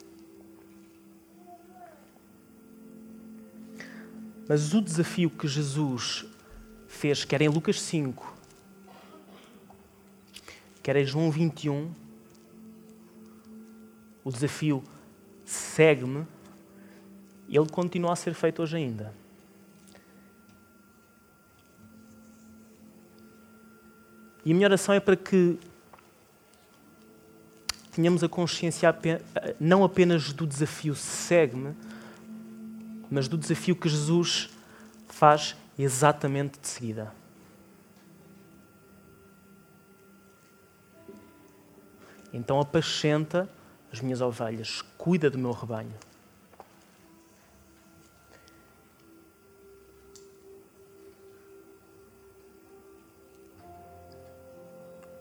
Mas 4.48 4.74
o 4.74 4.82
desafio 4.82 5.30
que 5.30 5.48
Jesus 5.48 6.26
fez, 6.88 7.24
quer 7.24 7.42
em 7.42 7.48
Lucas 7.48 7.82
5, 7.82 8.34
quer 10.82 10.96
em 10.98 11.06
João 11.06 11.32
21, 11.32 11.92
o 14.24 14.32
desafio 14.32 14.84
segue-me, 15.46 16.26
ele 17.50 17.70
continua 17.70 18.14
a 18.14 18.16
ser 18.16 18.34
feito 18.34 18.62
hoje 18.62 18.78
ainda. 18.78 19.14
E 24.46 24.52
a 24.52 24.56
minha 24.56 24.68
oração 24.68 24.94
é 24.94 25.00
para 25.00 25.16
que 25.16 25.58
tenhamos 27.92 28.24
a 28.24 28.30
consciência 28.30 28.94
não 29.60 29.84
apenas 29.84 30.34
do 30.34 30.46
desafio 30.46 30.96
segue-me, 30.96 31.74
mas 33.10 33.28
do 33.28 33.38
desafio 33.38 33.76
que 33.76 33.88
Jesus 33.88 34.50
faz 35.08 35.56
exatamente 35.78 36.60
de 36.60 36.68
seguida. 36.68 37.14
Então 42.34 42.60
apacenta 42.60 43.48
as 43.92 44.02
minhas 44.02 44.20
ovelhas, 44.20 44.82
cuida 44.98 45.30
do 45.30 45.38
meu 45.38 45.52
rebanho. 45.52 45.94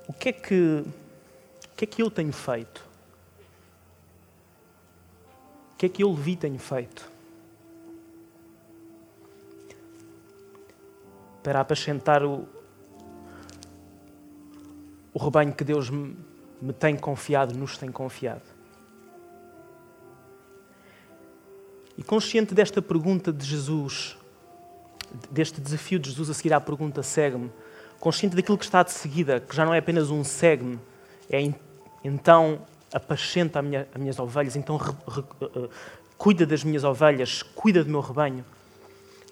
O 0.08 0.12
que 0.14 0.30
é 0.30 0.32
que, 0.32 0.84
o 0.84 1.76
que, 1.76 1.84
é 1.84 1.86
que 1.86 2.02
eu 2.02 2.10
tenho 2.10 2.32
feito? 2.32 2.82
O 5.72 5.76
que 5.76 5.86
é 5.86 5.88
que 5.88 6.02
eu, 6.02 6.10
Levi, 6.12 6.36
tenho 6.36 6.58
feito? 6.58 7.10
Para 11.42 11.60
apacentar 11.60 12.24
o, 12.24 12.46
o 15.12 15.18
rebanho 15.18 15.52
que 15.52 15.64
Deus 15.64 15.90
me, 15.90 16.16
me 16.60 16.72
tem 16.72 16.96
confiado, 16.96 17.54
nos 17.54 17.76
tem 17.76 17.90
confiado. 17.90 18.42
E 21.96 22.02
consciente 22.02 22.54
desta 22.54 22.80
pergunta 22.80 23.32
de 23.32 23.44
Jesus, 23.44 24.16
deste 25.30 25.60
desafio 25.60 25.98
de 25.98 26.08
Jesus 26.10 26.30
a 26.30 26.34
seguir 26.34 26.52
à 26.54 26.60
pergunta 26.60 27.02
segue-me, 27.02 27.50
consciente 28.00 28.34
daquilo 28.34 28.56
que 28.56 28.64
está 28.64 28.82
de 28.82 28.92
seguida, 28.92 29.40
que 29.40 29.54
já 29.54 29.64
não 29.64 29.74
é 29.74 29.78
apenas 29.78 30.10
um 30.10 30.24
segue-me, 30.24 30.78
é 31.30 31.52
então 32.02 32.62
apacenta 32.92 33.58
a 33.58 33.62
minha, 33.62 33.88
as 33.94 34.00
minhas 34.00 34.18
ovelhas, 34.18 34.56
então 34.56 34.76
re, 34.76 34.92
re, 35.08 35.20
uh, 35.20 35.70
cuida 36.16 36.46
das 36.46 36.64
minhas 36.64 36.84
ovelhas, 36.84 37.42
cuida 37.42 37.84
do 37.84 37.90
meu 37.90 38.00
rebanho. 38.00 38.44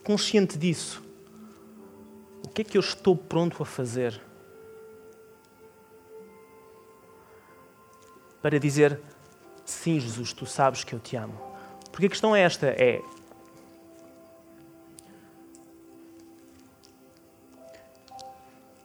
Consciente 0.04 0.56
disso, 0.56 1.02
o 2.44 2.48
que 2.48 2.62
é 2.62 2.64
que 2.64 2.76
eu 2.76 2.80
estou 2.80 3.16
pronto 3.16 3.62
a 3.62 3.66
fazer 3.66 4.20
para 8.42 8.58
dizer 8.58 9.00
sim, 9.64 10.00
Jesus, 10.00 10.32
tu 10.32 10.46
sabes 10.46 10.82
que 10.82 10.94
eu 10.94 10.98
te 10.98 11.16
amo? 11.16 11.38
Porque 11.90 12.06
a 12.06 12.08
questão 12.08 12.34
é 12.34 12.40
esta: 12.40 12.66
é 12.66 13.02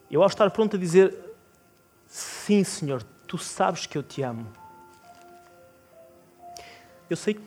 Eu, 0.10 0.22
ao 0.22 0.28
estar 0.28 0.50
pronto 0.52 0.76
a 0.76 0.80
dizer 0.80 1.14
sim, 2.08 2.64
Senhor, 2.64 3.04
tu 3.28 3.38
sabes 3.38 3.86
que 3.86 3.98
eu 3.98 4.04
te 4.04 4.22
amo, 4.22 4.48
eu 7.10 7.18
sei 7.18 7.38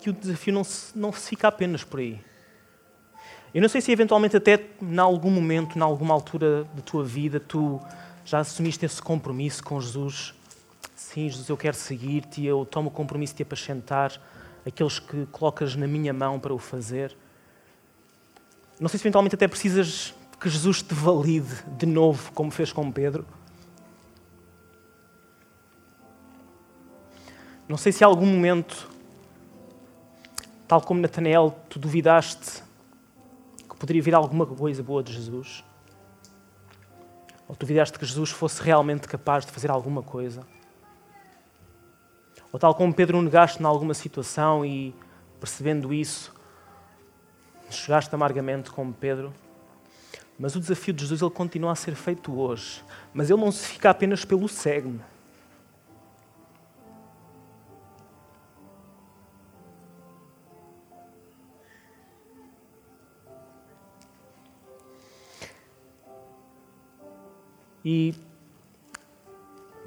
que 0.00 0.10
o 0.10 0.12
desafio 0.12 0.52
não 0.52 0.62
se, 0.62 0.96
não 0.98 1.12
se 1.12 1.28
fica 1.28 1.48
apenas 1.48 1.84
por 1.84 2.00
aí. 2.00 2.22
Eu 3.54 3.62
não 3.62 3.68
sei 3.68 3.80
se 3.80 3.90
eventualmente 3.90 4.36
até 4.36 4.66
em 4.80 4.98
algum 4.98 5.30
momento, 5.30 5.78
em 5.78 5.82
alguma 5.82 6.12
altura 6.12 6.64
da 6.74 6.82
tua 6.82 7.02
vida, 7.02 7.40
tu 7.40 7.80
já 8.24 8.40
assumiste 8.40 8.84
esse 8.84 9.00
compromisso 9.00 9.64
com 9.64 9.80
Jesus. 9.80 10.34
Sim, 10.94 11.30
Jesus, 11.30 11.48
eu 11.48 11.56
quero 11.56 11.76
seguir-te 11.76 12.44
eu 12.44 12.66
tomo 12.66 12.88
o 12.88 12.90
compromisso 12.90 13.32
de 13.32 13.38
te 13.38 13.42
apacentar 13.42 14.20
aqueles 14.66 14.98
que 14.98 15.24
colocas 15.32 15.74
na 15.76 15.86
minha 15.86 16.12
mão 16.12 16.38
para 16.38 16.52
o 16.52 16.58
fazer. 16.58 17.16
Não 18.78 18.88
sei 18.88 18.98
se 18.98 19.04
eventualmente 19.04 19.34
até 19.34 19.48
precisas 19.48 20.14
que 20.38 20.48
Jesus 20.48 20.82
te 20.82 20.94
valide 20.94 21.64
de 21.78 21.86
novo, 21.86 22.30
como 22.32 22.50
fez 22.50 22.70
com 22.70 22.92
Pedro? 22.92 23.26
Não 27.66 27.78
sei 27.78 27.92
se 27.92 28.04
há 28.04 28.06
algum 28.06 28.26
momento, 28.26 28.88
tal 30.66 30.80
como 30.82 31.00
Natanael, 31.00 31.58
tu 31.68 31.78
duvidaste 31.78 32.67
poderia 33.78 34.02
vir 34.02 34.14
alguma 34.14 34.46
coisa 34.46 34.82
boa 34.82 35.02
de 35.02 35.12
Jesus? 35.12 35.64
Ou 37.48 37.56
duvidaste 37.56 37.98
que 37.98 38.04
Jesus 38.04 38.30
fosse 38.30 38.62
realmente 38.62 39.08
capaz 39.08 39.46
de 39.46 39.52
fazer 39.52 39.70
alguma 39.70 40.02
coisa? 40.02 40.46
Ou 42.52 42.58
tal 42.58 42.74
como 42.74 42.92
Pedro 42.92 43.20
negaste 43.22 43.62
em 43.62 43.66
alguma 43.66 43.94
situação 43.94 44.64
e, 44.64 44.94
percebendo 45.38 45.92
isso, 45.92 46.34
chegaste 47.70 48.14
amargamente 48.14 48.70
como 48.70 48.92
Pedro? 48.92 49.32
Mas 50.38 50.54
o 50.54 50.60
desafio 50.60 50.94
de 50.94 51.02
Jesus 51.02 51.20
ele 51.20 51.30
continua 51.30 51.72
a 51.72 51.74
ser 51.74 51.94
feito 51.94 52.38
hoje. 52.38 52.82
Mas 53.12 53.28
ele 53.28 53.40
não 53.40 53.50
se 53.50 53.66
fica 53.66 53.90
apenas 53.90 54.24
pelo 54.24 54.48
segue 54.48 55.00
E, 67.84 68.14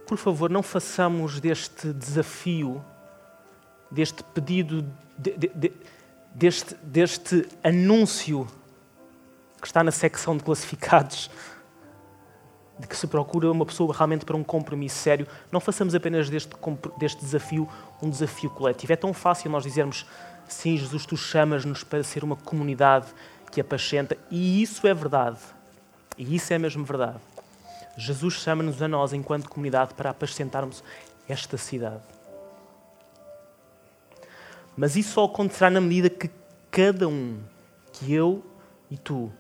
por 0.08 0.17
favor, 0.17 0.49
não 0.49 0.63
façamos 0.63 1.39
deste 1.39 1.93
desafio, 1.93 2.84
deste 3.89 4.23
pedido, 4.23 4.86
de, 5.17 5.38
de, 5.38 5.47
de, 5.49 5.73
deste, 6.34 6.75
deste 6.75 7.47
anúncio 7.63 8.47
que 9.60 9.67
está 9.67 9.84
na 9.84 9.91
secção 9.91 10.36
de 10.36 10.43
classificados, 10.43 11.30
de 12.80 12.88
que 12.88 12.97
se 12.97 13.06
procura 13.06 13.51
uma 13.51 13.65
pessoa 13.65 13.93
realmente 13.93 14.25
para 14.25 14.36
um 14.36 14.43
compromisso 14.43 14.95
sério, 14.95 15.27
não 15.51 15.60
façamos 15.60 15.93
apenas 15.93 16.30
deste, 16.30 16.51
deste 16.97 17.19
desafio 17.19 17.69
um 18.01 18.10
desafio 18.10 18.49
coletivo. 18.49 18.91
É 18.91 18.95
tão 18.95 19.13
fácil 19.13 19.51
nós 19.51 19.63
dizermos, 19.63 20.06
sim, 20.47 20.75
Jesus, 20.75 21.06
tu 21.06 21.15
chamas-nos 21.15 21.84
para 21.84 22.04
ser 22.04 22.23
uma 22.23 22.36
comunidade 22.36 23.08
que 23.51 23.62
apacenta, 23.62 24.17
e 24.32 24.63
isso 24.63 24.88
é 24.88 24.93
verdade. 24.93 25.38
E 26.17 26.36
isso 26.36 26.51
é 26.54 26.58
mesmo 26.58 26.84
verdade. 26.84 27.19
Jesus 27.97 28.36
chama-nos 28.36 28.82
a 28.82 28.88
nós, 28.88 29.13
enquanto 29.13 29.49
comunidade, 29.49 29.93
para 29.93 30.10
apacentarmos 30.10 30.84
esta 31.27 31.58
cidade. 31.58 32.01
Mas 34.75 34.95
isso 34.95 35.13
só 35.13 35.25
acontecerá 35.25 35.69
na 35.69 35.82
medida 35.82 36.10
que 36.10 36.30
cada 36.69 37.08
um, 37.08 37.39
que 37.91 38.13
eu 38.13 38.43
e 38.89 38.97
tu, 38.97 39.32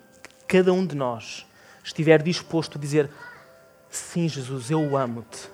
cada 0.47 0.73
um 0.73 0.85
de 0.85 0.95
nós 0.95 1.45
estiver 1.83 2.21
disposto 2.21 2.77
a 2.77 2.81
dizer: 2.81 3.09
Sim, 3.89 4.27
Jesus, 4.27 4.69
eu 4.69 4.97
amo-te. 4.97 5.49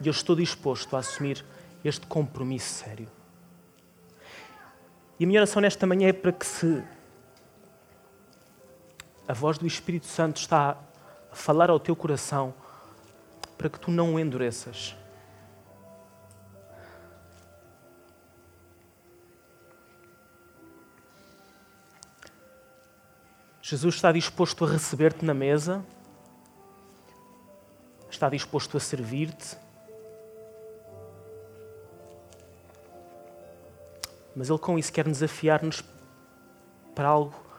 E 0.00 0.06
eu 0.06 0.10
estou 0.10 0.34
disposto 0.34 0.96
a 0.96 1.00
assumir 1.00 1.44
este 1.84 2.06
compromisso 2.06 2.84
sério. 2.84 3.08
E 5.18 5.24
a 5.24 5.26
minha 5.26 5.40
oração 5.40 5.60
nesta 5.60 5.86
manhã 5.86 6.08
é 6.08 6.12
para 6.12 6.32
que 6.32 6.46
se 6.46 6.82
a 9.30 9.32
voz 9.32 9.58
do 9.58 9.64
Espírito 9.64 10.06
Santo 10.06 10.38
está 10.38 10.76
a 11.30 11.36
falar 11.36 11.70
ao 11.70 11.78
teu 11.78 11.94
coração, 11.94 12.52
para 13.56 13.70
que 13.70 13.78
tu 13.78 13.88
não 13.88 14.18
endureças. 14.18 14.96
Jesus 23.62 23.94
está 23.94 24.10
disposto 24.10 24.64
a 24.64 24.68
receber-te 24.68 25.24
na 25.24 25.32
mesa, 25.32 25.80
está 28.10 28.28
disposto 28.28 28.76
a 28.76 28.80
servir-te, 28.80 29.56
mas 34.34 34.50
Ele 34.50 34.58
com 34.58 34.76
isso 34.76 34.92
quer 34.92 35.04
desafiar-nos 35.04 35.84
para 36.96 37.06
algo 37.06 37.49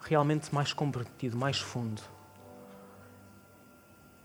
realmente 0.00 0.54
mais 0.54 0.72
comprometido, 0.72 1.36
mais 1.36 1.58
fundo. 1.58 2.02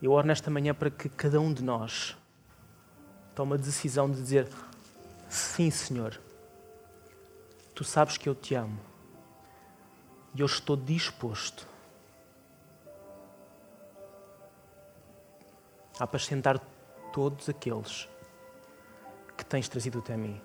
Eu 0.00 0.12
oro 0.12 0.26
nesta 0.26 0.50
manhã 0.50 0.74
para 0.74 0.90
que 0.90 1.08
cada 1.08 1.40
um 1.40 1.52
de 1.52 1.62
nós 1.62 2.16
tome 3.34 3.54
a 3.54 3.56
decisão 3.56 4.10
de 4.10 4.16
dizer: 4.20 4.48
Sim, 5.28 5.70
Senhor, 5.70 6.20
tu 7.74 7.84
sabes 7.84 8.16
que 8.16 8.28
eu 8.28 8.34
te 8.34 8.54
amo. 8.54 8.78
E 10.34 10.40
eu 10.40 10.46
estou 10.46 10.76
disposto 10.76 11.66
a 15.98 16.04
apacentar 16.04 16.58
todos 17.12 17.48
aqueles 17.48 18.08
que 19.36 19.44
tens 19.44 19.68
trazido 19.68 20.00
até 20.00 20.16
mim. 20.16 20.40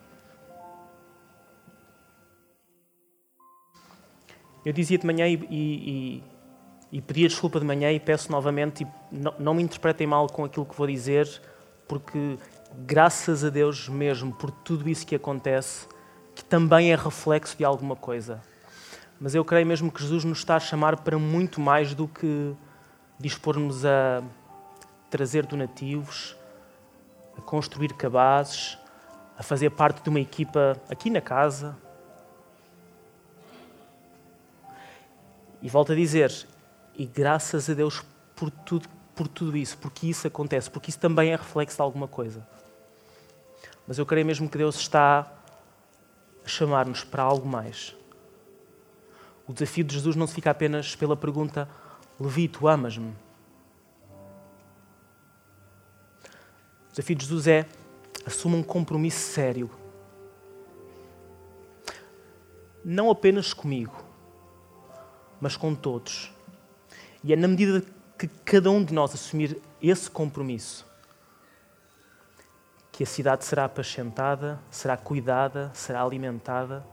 Eu 4.70 4.74
dizia 4.74 5.00
de 5.00 5.08
manhã 5.08 5.28
e, 5.28 5.34
e, 5.50 6.24
e, 6.92 7.02
pedia 7.02 7.28
desculpa 7.28 7.60
de 7.60 7.66
manhã 7.66 7.92
e 7.92 8.00
peço 8.00 8.32
novamente, 8.32 8.84
e 8.84 8.88
não, 9.12 9.34
não 9.40 9.54
me 9.56 9.64
interpretem 9.64 10.06
mal 10.06 10.28
com 10.28 10.46
aquilo 10.46 10.64
que 10.64 10.76
vou 10.76 10.86
dizer, 10.86 11.28
porque 11.88 12.38
graças 12.86 13.44
a 13.44 13.50
Deus 13.50 13.90
mesmo 13.90 14.32
por 14.32 14.52
tudo 14.52 14.88
isso 14.88 15.08
que 15.08 15.16
acontece, 15.16 15.88
que 16.36 16.44
também 16.44 16.92
é 16.92 16.96
reflexo 16.96 17.58
de 17.58 17.66
alguma 17.66 17.96
coisa 17.96 18.44
Mas 19.20 19.34
eu 19.34 19.44
creio 19.44 19.66
mesmo 19.66 19.92
que 19.92 20.04
Jesus 20.04 20.24
nos 20.24 20.38
está 20.38 20.58
a 20.58 20.60
chamar 20.60 20.98
para 20.98 21.18
muito 21.18 21.60
mais 21.60 21.96
do 21.96 22.08
que 22.08 22.54
dispormos 23.20 23.84
a 23.84 24.22
trazer 25.10 25.48
donativos, 25.48 26.38
a 27.36 27.42
construir 27.42 27.92
cabazes, 27.94 28.78
a 29.36 29.42
fazer 29.42 29.72
parte 29.72 30.04
de 30.04 30.10
uma 30.10 30.20
equipa 30.20 30.80
aqui 30.92 31.10
na 31.10 31.22
casa. 31.22 31.76
E 35.62 35.70
volto 35.70 35.92
a 35.92 35.96
dizer, 35.96 36.48
e 36.96 37.06
graças 37.06 37.70
a 37.70 37.74
Deus 37.74 38.04
por 38.36 38.50
tudo, 38.50 38.88
por 39.16 39.28
tudo 39.28 39.58
isso, 39.58 39.78
porque 39.78 40.08
isso 40.08 40.28
acontece, 40.28 40.70
porque 40.70 40.90
isso 40.90 41.00
também 41.00 41.32
é 41.32 41.36
reflexo 41.36 41.76
de 41.76 41.82
alguma 41.82 42.08
coisa. 42.08 42.48
Mas 43.86 43.98
eu 43.98 44.06
creio 44.06 44.26
mesmo 44.26 44.50
que 44.50 44.58
Deus 44.58 44.78
está 44.78 45.32
a 46.46 46.48
chamar-nos 46.48 47.04
para 47.04 47.24
algo 47.24 47.48
mais. 47.48 47.96
O 49.48 49.54
desafio 49.54 49.84
de 49.84 49.96
Jesus 49.96 50.16
não 50.16 50.28
se 50.28 50.36
fica 50.36 50.52
apenas 50.52 50.96
pela 50.96 51.18
pergunta: 51.18 51.68
Levi, 52.20 52.48
tu 52.48 52.68
amas-me? 52.68 53.10
O 56.88 56.92
desafio 56.92 57.16
de 57.16 57.24
Jesus 57.24 57.48
é: 57.48 57.66
assuma 58.26 58.56
um 58.56 58.64
compromisso 58.64 59.34
sério. 59.34 59.70
Não 62.86 63.10
apenas 63.10 63.54
comigo, 63.54 64.09
mas 65.40 65.56
com 65.56 65.74
todos. 65.76 66.32
E 67.24 67.34
é 67.34 67.36
na 67.36 67.48
medida 67.48 67.84
que 68.18 68.28
cada 68.28 68.70
um 68.70 68.84
de 68.84 68.94
nós 68.94 69.14
assumir 69.14 69.62
esse 69.82 70.10
compromisso 70.10 70.90
que 73.00 73.04
a 73.04 73.06
cidade 73.06 73.46
será 73.46 73.64
apacentada, 73.64 74.60
será 74.70 74.98
cuidada, 74.98 75.72
será 75.74 76.04
alimentada. 76.04 76.86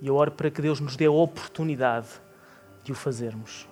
E 0.00 0.06
eu 0.06 0.14
oro 0.14 0.30
para 0.30 0.48
que 0.48 0.62
Deus 0.62 0.78
nos 0.78 0.94
dê 0.94 1.06
a 1.06 1.10
oportunidade 1.10 2.06
de 2.84 2.92
o 2.92 2.94
fazermos. 2.94 3.68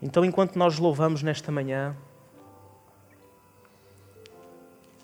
Então, 0.00 0.24
enquanto 0.24 0.56
nós 0.56 0.78
louvamos 0.78 1.20
nesta 1.20 1.50
manhã, 1.50 1.96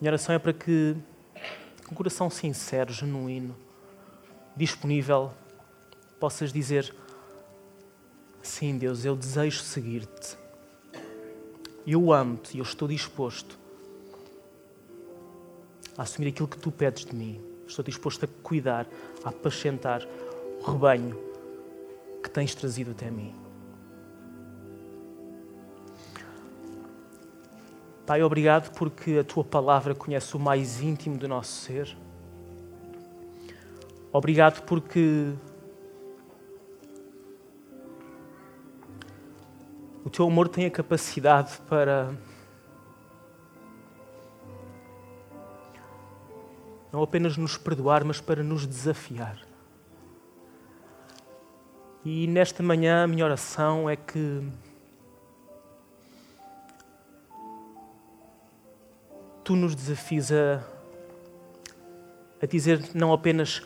minha 0.00 0.10
oração 0.10 0.32
é 0.32 0.38
para 0.38 0.52
que, 0.52 0.96
um 1.92 1.94
coração 1.94 2.28
sincero, 2.28 2.92
genuíno, 2.92 3.56
disponível, 4.56 5.32
possas 6.20 6.52
dizer: 6.52 6.94
Sim, 8.42 8.76
Deus, 8.78 9.04
eu 9.04 9.16
desejo 9.16 9.60
seguir-te. 9.60 10.36
Eu 11.86 12.12
amo-te 12.12 12.56
e 12.56 12.60
eu 12.60 12.62
estou 12.62 12.86
disposto 12.86 13.58
a 15.96 16.02
assumir 16.02 16.28
aquilo 16.28 16.46
que 16.46 16.58
tu 16.58 16.70
pedes 16.70 17.04
de 17.04 17.14
mim. 17.14 17.40
Estou 17.66 17.84
disposto 17.84 18.24
a 18.24 18.28
cuidar, 18.42 18.86
a 19.24 19.30
apacentar 19.30 20.06
o 20.60 20.70
rebanho 20.70 21.18
que 22.22 22.30
tens 22.30 22.54
trazido 22.54 22.90
até 22.90 23.10
mim. 23.10 23.47
Pai, 28.08 28.22
obrigado 28.22 28.72
porque 28.72 29.18
a 29.18 29.22
tua 29.22 29.44
palavra 29.44 29.94
conhece 29.94 30.34
o 30.34 30.40
mais 30.40 30.80
íntimo 30.80 31.18
do 31.18 31.28
nosso 31.28 31.52
ser. 31.52 31.94
Obrigado 34.10 34.62
porque 34.62 35.34
O 40.02 40.08
teu 40.08 40.26
amor 40.26 40.48
tem 40.48 40.64
a 40.64 40.70
capacidade 40.70 41.58
para 41.68 42.10
não 46.90 47.02
apenas 47.02 47.36
nos 47.36 47.58
perdoar, 47.58 48.04
mas 48.04 48.22
para 48.22 48.42
nos 48.42 48.66
desafiar. 48.66 49.38
E 52.02 52.26
nesta 52.26 52.62
manhã 52.62 53.04
a 53.04 53.06
minha 53.06 53.22
oração 53.22 53.90
é 53.90 53.96
que 53.96 54.50
tu 59.48 59.56
nos 59.56 59.74
desafies 59.74 60.30
a, 60.30 60.62
a 62.42 62.44
dizer 62.44 62.90
não 62.94 63.14
apenas 63.14 63.62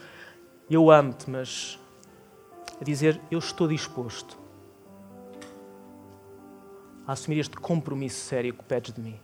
eu 0.71 0.93
amo-te, 0.93 1.29
mas 1.29 1.77
a 2.81 2.85
dizer 2.85 3.21
eu 3.33 3.41
estou 3.41 3.67
disposto 3.67 4.39
a 7.05 7.11
assumir 7.11 7.41
este 7.41 7.57
compromisso 7.57 8.21
sério 8.21 8.55
que 8.55 8.63
pedes 8.63 8.93
de 8.93 9.01
mim. 9.01 9.19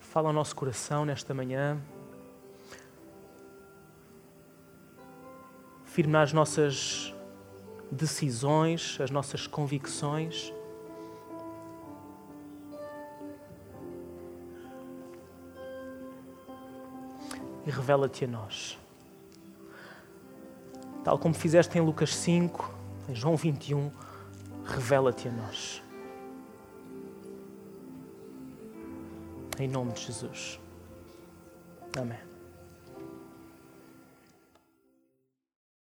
Fala 0.00 0.28
ao 0.28 0.34
nosso 0.34 0.54
coração 0.54 1.06
nesta 1.06 1.32
manhã. 1.32 1.80
Firme 5.86 6.18
as 6.18 6.34
nossas 6.34 7.14
decisões, 7.90 8.98
as 9.00 9.10
nossas 9.10 9.46
convicções. 9.46 10.52
E 17.66 17.70
revela-te 17.70 18.24
a 18.24 18.28
nós 18.28 18.78
tal 21.04 21.18
como 21.18 21.34
fizeste 21.34 21.76
em 21.76 21.82
Lucas 21.82 22.16
5, 22.16 22.74
em 23.10 23.14
João 23.14 23.36
21, 23.36 23.92
revela-te 24.64 25.28
a 25.28 25.30
nós. 25.30 25.82
Em 29.60 29.68
nome 29.68 29.92
de 29.92 30.00
Jesus. 30.00 30.58
Amém. 31.96 32.33